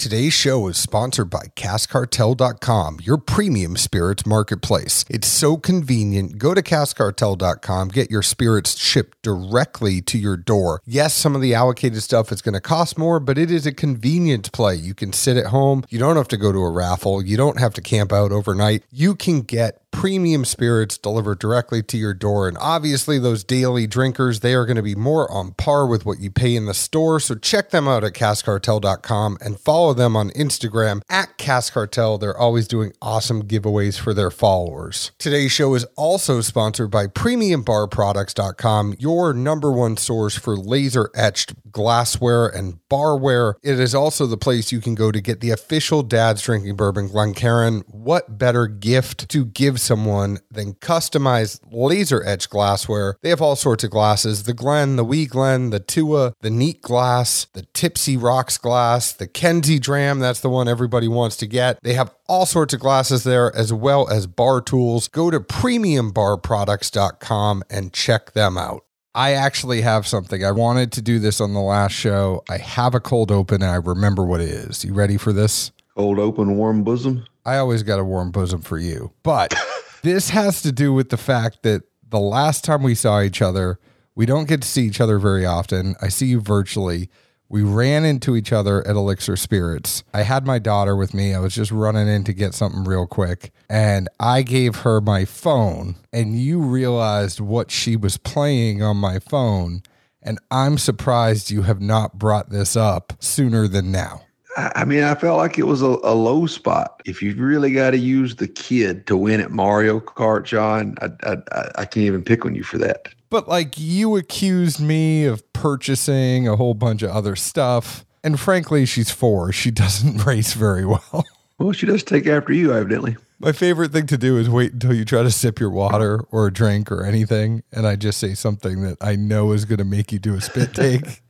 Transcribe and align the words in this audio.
Today's 0.00 0.32
show 0.32 0.66
is 0.68 0.78
sponsored 0.78 1.28
by 1.28 1.48
CaskCartel.com, 1.56 3.00
your 3.02 3.18
premium 3.18 3.76
spirits 3.76 4.24
marketplace. 4.24 5.04
It's 5.10 5.28
so 5.28 5.58
convenient. 5.58 6.38
Go 6.38 6.54
to 6.54 6.62
CaskCartel.com, 6.62 7.88
get 7.88 8.10
your 8.10 8.22
spirits 8.22 8.78
shipped 8.78 9.20
directly 9.20 10.00
to 10.00 10.16
your 10.16 10.38
door. 10.38 10.80
Yes, 10.86 11.12
some 11.12 11.34
of 11.36 11.42
the 11.42 11.52
allocated 11.52 12.02
stuff 12.02 12.32
is 12.32 12.40
going 12.40 12.54
to 12.54 12.62
cost 12.62 12.96
more, 12.96 13.20
but 13.20 13.36
it 13.36 13.50
is 13.50 13.66
a 13.66 13.72
convenient 13.72 14.50
play. 14.52 14.74
You 14.74 14.94
can 14.94 15.12
sit 15.12 15.36
at 15.36 15.48
home. 15.48 15.84
You 15.90 15.98
don't 15.98 16.16
have 16.16 16.28
to 16.28 16.38
go 16.38 16.50
to 16.50 16.60
a 16.60 16.70
raffle. 16.70 17.22
You 17.22 17.36
don't 17.36 17.60
have 17.60 17.74
to 17.74 17.82
camp 17.82 18.10
out 18.10 18.32
overnight. 18.32 18.84
You 18.90 19.14
can 19.14 19.42
get 19.42 19.82
premium 19.90 20.44
spirits 20.44 20.96
delivered 20.96 21.38
directly 21.38 21.82
to 21.82 21.96
your 21.96 22.14
door. 22.14 22.48
And 22.48 22.56
obviously, 22.58 23.18
those 23.18 23.44
daily 23.44 23.86
drinkers, 23.86 24.40
they 24.40 24.54
are 24.54 24.66
going 24.66 24.76
to 24.76 24.82
be 24.82 24.94
more 24.94 25.30
on 25.30 25.52
par 25.52 25.86
with 25.86 26.06
what 26.06 26.20
you 26.20 26.30
pay 26.30 26.56
in 26.56 26.66
the 26.66 26.74
store. 26.74 27.20
So 27.20 27.34
check 27.34 27.70
them 27.70 27.88
out 27.88 28.04
at 28.04 28.12
caskcartel.com 28.12 29.38
and 29.40 29.60
follow 29.60 29.92
them 29.92 30.16
on 30.16 30.30
Instagram 30.30 31.02
at 31.08 31.36
caskcartel. 31.38 32.20
They're 32.20 32.36
always 32.36 32.68
doing 32.68 32.92
awesome 33.02 33.44
giveaways 33.46 33.98
for 33.98 34.14
their 34.14 34.30
followers. 34.30 35.12
Today's 35.18 35.52
show 35.52 35.74
is 35.74 35.84
also 35.96 36.40
sponsored 36.40 36.90
by 36.90 37.06
premiumbarproducts.com, 37.06 38.96
your 38.98 39.32
number 39.32 39.72
one 39.72 39.96
source 39.96 40.36
for 40.36 40.56
laser 40.56 41.10
etched 41.14 41.54
glassware 41.72 42.46
and 42.46 42.78
barware. 42.88 43.54
It 43.62 43.78
is 43.78 43.94
also 43.94 44.26
the 44.26 44.36
place 44.36 44.72
you 44.72 44.80
can 44.80 44.94
go 44.94 45.12
to 45.12 45.20
get 45.20 45.40
the 45.40 45.50
official 45.50 46.02
Dad's 46.02 46.42
Drinking 46.42 46.76
Bourbon 46.76 47.08
Glencairn. 47.08 47.82
What 47.86 48.38
better 48.38 48.66
gift 48.66 49.28
to 49.30 49.44
give 49.44 49.79
someone 49.80 50.38
than 50.50 50.74
customized 50.74 51.60
laser 51.70 52.22
etched 52.24 52.50
glassware? 52.50 53.16
They 53.22 53.30
have 53.30 53.42
all 53.42 53.56
sorts 53.56 53.84
of 53.84 53.90
glasses 53.90 54.44
the 54.44 54.54
Glen, 54.54 54.96
the 54.96 55.04
Wee 55.04 55.26
Glen, 55.26 55.70
the 55.70 55.80
Tua, 55.80 56.34
the 56.40 56.50
Neat 56.50 56.82
Glass, 56.82 57.46
the 57.52 57.62
Tipsy 57.72 58.16
Rocks 58.16 58.58
glass, 58.58 59.12
the 59.12 59.26
Kenzie 59.26 59.78
Dram. 59.78 60.18
That's 60.18 60.40
the 60.40 60.50
one 60.50 60.68
everybody 60.68 61.08
wants 61.08 61.36
to 61.38 61.46
get. 61.46 61.78
They 61.82 61.94
have 61.94 62.14
all 62.28 62.46
sorts 62.46 62.74
of 62.74 62.80
glasses 62.80 63.24
there 63.24 63.54
as 63.56 63.72
well 63.72 64.08
as 64.08 64.26
bar 64.26 64.60
tools. 64.60 65.08
Go 65.08 65.30
to 65.30 65.40
premiumbarproducts.com 65.40 67.62
and 67.70 67.92
check 67.92 68.32
them 68.32 68.58
out. 68.58 68.84
I 69.14 69.32
actually 69.32 69.80
have 69.80 70.06
something. 70.06 70.44
I 70.44 70.52
wanted 70.52 70.92
to 70.92 71.02
do 71.02 71.18
this 71.18 71.40
on 71.40 71.52
the 71.52 71.60
last 71.60 71.92
show. 71.92 72.44
I 72.48 72.58
have 72.58 72.94
a 72.94 73.00
cold 73.00 73.32
open 73.32 73.62
and 73.62 73.70
I 73.70 73.76
remember 73.76 74.24
what 74.24 74.40
it 74.40 74.50
is. 74.50 74.84
You 74.84 74.94
ready 74.94 75.16
for 75.16 75.32
this? 75.32 75.72
Cold 75.96 76.20
open, 76.20 76.56
warm 76.56 76.84
bosom. 76.84 77.24
I 77.44 77.56
always 77.56 77.82
got 77.82 77.98
a 77.98 78.04
warm 78.04 78.30
bosom 78.30 78.62
for 78.62 78.78
you. 78.78 79.12
But 79.22 79.54
this 80.02 80.30
has 80.30 80.62
to 80.62 80.72
do 80.72 80.92
with 80.92 81.10
the 81.10 81.16
fact 81.16 81.62
that 81.62 81.82
the 82.08 82.20
last 82.20 82.64
time 82.64 82.82
we 82.82 82.94
saw 82.94 83.20
each 83.20 83.40
other, 83.40 83.78
we 84.14 84.26
don't 84.26 84.48
get 84.48 84.62
to 84.62 84.68
see 84.68 84.82
each 84.86 85.00
other 85.00 85.18
very 85.18 85.46
often. 85.46 85.94
I 86.00 86.08
see 86.08 86.26
you 86.26 86.40
virtually. 86.40 87.08
We 87.48 87.62
ran 87.62 88.04
into 88.04 88.36
each 88.36 88.52
other 88.52 88.86
at 88.86 88.94
Elixir 88.94 89.36
Spirits. 89.36 90.04
I 90.14 90.22
had 90.22 90.46
my 90.46 90.60
daughter 90.60 90.94
with 90.94 91.12
me. 91.12 91.34
I 91.34 91.40
was 91.40 91.54
just 91.54 91.72
running 91.72 92.06
in 92.06 92.22
to 92.24 92.32
get 92.32 92.54
something 92.54 92.84
real 92.84 93.08
quick. 93.08 93.52
And 93.68 94.08
I 94.20 94.42
gave 94.42 94.76
her 94.76 95.00
my 95.00 95.24
phone, 95.24 95.96
and 96.12 96.38
you 96.38 96.60
realized 96.60 97.40
what 97.40 97.72
she 97.72 97.96
was 97.96 98.18
playing 98.18 98.82
on 98.82 98.98
my 98.98 99.18
phone. 99.18 99.82
And 100.22 100.38
I'm 100.50 100.78
surprised 100.78 101.50
you 101.50 101.62
have 101.62 101.80
not 101.80 102.18
brought 102.18 102.50
this 102.50 102.76
up 102.76 103.14
sooner 103.18 103.66
than 103.66 103.90
now. 103.90 104.22
I 104.56 104.84
mean, 104.84 105.04
I 105.04 105.14
felt 105.14 105.38
like 105.38 105.58
it 105.58 105.66
was 105.66 105.80
a, 105.80 105.86
a 105.86 106.14
low 106.14 106.46
spot. 106.46 107.00
If 107.04 107.22
you 107.22 107.34
really 107.36 107.72
got 107.72 107.90
to 107.92 107.98
use 107.98 108.36
the 108.36 108.48
kid 108.48 109.06
to 109.06 109.16
win 109.16 109.40
at 109.40 109.50
Mario 109.52 110.00
Kart, 110.00 110.44
John, 110.44 110.96
I, 111.00 111.08
I- 111.22 111.70
I 111.76 111.84
can't 111.84 111.98
even 112.06 112.22
pick 112.24 112.44
on 112.44 112.54
you 112.54 112.64
for 112.64 112.78
that. 112.78 113.08
But 113.30 113.46
like 113.48 113.74
you 113.78 114.16
accused 114.16 114.80
me 114.80 115.24
of 115.24 115.50
purchasing 115.52 116.48
a 116.48 116.56
whole 116.56 116.74
bunch 116.74 117.02
of 117.02 117.10
other 117.10 117.36
stuff. 117.36 118.04
And 118.24 118.38
frankly, 118.40 118.84
she's 118.86 119.10
four. 119.10 119.52
She 119.52 119.70
doesn't 119.70 120.24
race 120.26 120.52
very 120.54 120.84
well. 120.84 121.24
Well, 121.58 121.72
she 121.72 121.86
does 121.86 122.02
take 122.02 122.26
after 122.26 122.52
you, 122.52 122.72
evidently. 122.72 123.16
My 123.38 123.52
favorite 123.52 123.92
thing 123.92 124.06
to 124.08 124.18
do 124.18 124.36
is 124.36 124.50
wait 124.50 124.72
until 124.72 124.92
you 124.94 125.04
try 125.04 125.22
to 125.22 125.30
sip 125.30 125.60
your 125.60 125.70
water 125.70 126.20
or 126.30 126.48
a 126.48 126.52
drink 126.52 126.90
or 126.90 127.04
anything. 127.04 127.62
And 127.72 127.86
I 127.86 127.96
just 127.96 128.18
say 128.18 128.34
something 128.34 128.82
that 128.82 128.98
I 129.00 129.16
know 129.16 129.52
is 129.52 129.64
going 129.64 129.78
to 129.78 129.84
make 129.84 130.10
you 130.12 130.18
do 130.18 130.34
a 130.34 130.40
spit 130.40 130.74
take. 130.74 131.22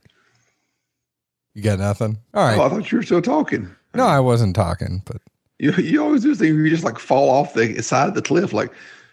you 1.53 1.61
got 1.61 1.79
nothing? 1.79 2.17
All 2.33 2.43
right. 2.43 2.57
Oh, 2.57 2.63
I 2.63 2.69
thought 2.69 2.91
you 2.91 2.97
were 2.97 3.03
still 3.03 3.21
talking. 3.21 3.69
No, 3.93 4.05
I 4.05 4.19
wasn't 4.19 4.55
talking, 4.55 5.01
but 5.05 5.17
You, 5.59 5.73
you 5.73 6.01
always 6.03 6.21
do 6.21 6.29
this 6.29 6.39
thing 6.39 6.55
where 6.55 6.63
you 6.63 6.69
just 6.69 6.83
like 6.83 6.97
fall 6.97 7.29
off 7.29 7.53
the 7.53 7.81
side 7.81 8.07
of 8.09 8.15
the 8.15 8.21
cliff, 8.21 8.53
like, 8.53 8.71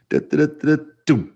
da, 0.08 0.20
da, 0.20 0.36
da, 0.38 0.46
da, 0.46 0.76
da, 0.76 0.82
doom. 1.06 1.32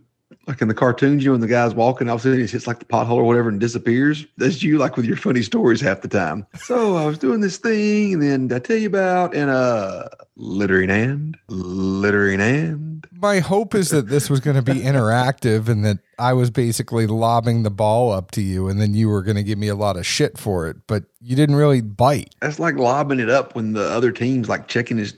Like 0.46 0.60
in 0.60 0.68
the 0.68 0.74
cartoons, 0.74 1.22
you 1.22 1.28
know, 1.28 1.32
when 1.32 1.40
the 1.40 1.46
guy's 1.46 1.74
walking, 1.74 2.08
all 2.08 2.16
of 2.16 2.20
a 2.20 2.22
sudden 2.22 2.40
he 2.40 2.46
hits 2.46 2.66
like 2.66 2.80
the 2.80 2.84
pothole 2.84 3.16
or 3.16 3.24
whatever 3.24 3.48
and 3.48 3.60
disappears. 3.60 4.26
That's 4.38 4.62
you, 4.62 4.78
like 4.78 4.96
with 4.96 5.06
your 5.06 5.16
funny 5.16 5.42
stories 5.42 5.80
half 5.80 6.00
the 6.00 6.08
time. 6.08 6.46
So 6.56 6.96
I 6.96 7.06
was 7.06 7.18
doing 7.18 7.40
this 7.40 7.58
thing, 7.58 8.14
and 8.14 8.22
then 8.22 8.52
I 8.52 8.58
tell 8.58 8.76
you 8.76 8.88
about 8.88 9.34
and 9.34 9.50
uh, 9.50 10.08
littering 10.36 10.90
and 10.90 11.36
littering 11.48 12.40
and. 12.40 13.06
my 13.12 13.38
hope 13.38 13.74
is 13.74 13.90
that 13.90 14.08
this 14.08 14.28
was 14.28 14.40
going 14.40 14.56
to 14.56 14.62
be 14.62 14.80
interactive 14.80 15.68
and 15.68 15.84
that 15.84 15.98
I 16.18 16.32
was 16.32 16.50
basically 16.50 17.06
lobbing 17.06 17.62
the 17.62 17.70
ball 17.70 18.10
up 18.12 18.30
to 18.32 18.42
you 18.42 18.68
and 18.68 18.80
then 18.80 18.94
you 18.94 19.08
were 19.08 19.22
going 19.22 19.36
to 19.36 19.42
give 19.42 19.58
me 19.58 19.68
a 19.68 19.74
lot 19.76 19.96
of 19.96 20.06
shit 20.06 20.38
for 20.38 20.66
it, 20.68 20.76
but 20.86 21.04
you 21.20 21.36
didn't 21.36 21.56
really 21.56 21.80
bite. 21.80 22.34
That's 22.40 22.58
like 22.58 22.76
lobbing 22.76 23.20
it 23.20 23.30
up 23.30 23.54
when 23.54 23.74
the 23.74 23.88
other 23.90 24.10
team's 24.10 24.48
like 24.48 24.66
checking 24.66 24.98
his 24.98 25.14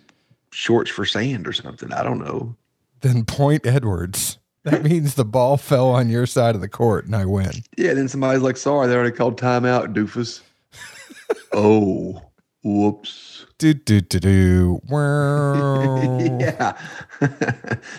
shorts 0.50 0.90
for 0.90 1.04
sand 1.04 1.46
or 1.46 1.52
something. 1.52 1.92
I 1.92 2.02
don't 2.02 2.18
know. 2.18 2.56
Then 3.00 3.24
point 3.24 3.66
Edwards. 3.66 4.38
That 4.64 4.82
means 4.82 5.14
the 5.14 5.26
ball 5.26 5.58
fell 5.58 5.90
on 5.90 6.08
your 6.08 6.24
side 6.26 6.54
of 6.54 6.62
the 6.62 6.68
court 6.68 7.04
and 7.04 7.14
I 7.14 7.26
win. 7.26 7.52
Yeah, 7.76 7.92
then 7.92 8.08
somebody's 8.08 8.42
like, 8.42 8.56
sorry, 8.56 8.88
they 8.88 8.94
already 8.94 9.14
called 9.14 9.38
timeout, 9.38 9.92
doofus. 9.92 10.40
oh, 11.52 12.22
whoops. 12.62 13.44
Do 13.58 13.74
do 13.74 14.00
do 14.00 14.18
do. 14.18 14.80
Wow. 14.88 16.10
yeah. 16.40 16.78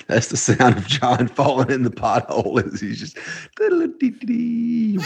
That's 0.07 0.27
the 0.27 0.37
sound 0.37 0.77
of 0.77 0.87
John 0.87 1.27
falling 1.27 1.69
in 1.69 1.83
the 1.83 1.91
pothole 1.91 2.61
as 2.65 2.81
he's 2.81 2.99
just. 2.99 3.17
diddle-a-dee-dee-dee. 3.57 4.99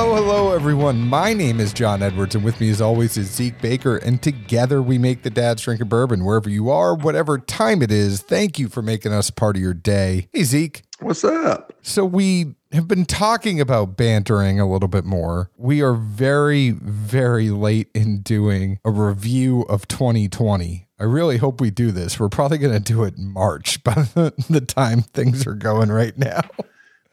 Hello, 0.00 0.14
hello, 0.14 0.54
everyone. 0.54 1.00
My 1.00 1.32
name 1.32 1.58
is 1.58 1.72
John 1.72 2.04
Edwards, 2.04 2.36
and 2.36 2.44
with 2.44 2.60
me, 2.60 2.70
as 2.70 2.80
always, 2.80 3.16
is 3.16 3.32
Zeke 3.32 3.60
Baker. 3.60 3.96
And 3.96 4.22
together 4.22 4.80
we 4.80 4.96
make 4.96 5.24
the 5.24 5.28
Dad's 5.28 5.62
Drinking 5.62 5.88
Bourbon. 5.88 6.24
Wherever 6.24 6.48
you 6.48 6.70
are, 6.70 6.94
whatever 6.94 7.36
time 7.36 7.82
it 7.82 7.90
is, 7.90 8.22
thank 8.22 8.60
you 8.60 8.68
for 8.68 8.80
making 8.80 9.12
us 9.12 9.32
part 9.32 9.56
of 9.56 9.62
your 9.62 9.74
day. 9.74 10.28
Hey, 10.32 10.44
Zeke. 10.44 10.84
What's 11.00 11.24
up? 11.24 11.72
So 11.82 12.04
we 12.04 12.54
have 12.70 12.86
been 12.86 13.06
talking 13.06 13.60
about 13.60 13.96
bantering 13.96 14.60
a 14.60 14.70
little 14.70 14.86
bit 14.86 15.04
more. 15.04 15.50
We 15.56 15.82
are 15.82 15.94
very, 15.94 16.70
very 16.70 17.50
late 17.50 17.90
in 17.92 18.20
doing 18.20 18.78
a 18.84 18.92
review 18.92 19.62
of 19.62 19.88
2020. 19.88 20.86
I 21.00 21.04
really 21.04 21.38
hope 21.38 21.60
we 21.60 21.72
do 21.72 21.90
this. 21.90 22.20
We're 22.20 22.28
probably 22.28 22.58
going 22.58 22.72
to 22.72 22.78
do 22.78 23.02
it 23.02 23.16
in 23.16 23.32
March 23.32 23.82
by 23.82 23.94
the 24.14 24.64
time 24.64 25.02
things 25.02 25.44
are 25.44 25.54
going 25.54 25.90
right 25.90 26.16
now. 26.16 26.42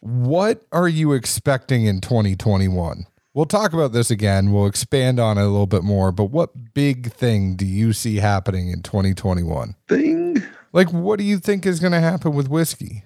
What 0.06 0.62
are 0.72 0.88
you 0.88 1.14
expecting 1.14 1.86
in 1.88 2.00
2021? 2.00 3.08
We'll 3.34 3.48
talk 3.48 3.74
about 3.74 3.92
this 3.92 4.12
again. 4.12 4.52
We'll 4.52 4.68
expand 4.68 5.20
on 5.20 5.40
it 5.40 5.42
a 5.42 5.48
little 5.48 5.66
bit 5.66 5.84
more, 5.84 6.12
but 6.12 6.26
what 6.26 6.76
big 6.76 7.12
thing 7.12 7.56
do 7.56 7.66
you 7.66 7.92
see 7.92 8.18
happening 8.18 8.70
in 8.70 8.84
2021? 8.84 9.76
Thing. 9.88 10.44
Like, 10.74 10.94
what 10.94 11.18
do 11.18 11.26
you 11.26 11.40
think 11.40 11.66
is 11.66 11.80
going 11.80 11.94
to 11.94 12.02
happen 12.02 12.36
with 12.36 12.50
whiskey? 12.50 13.04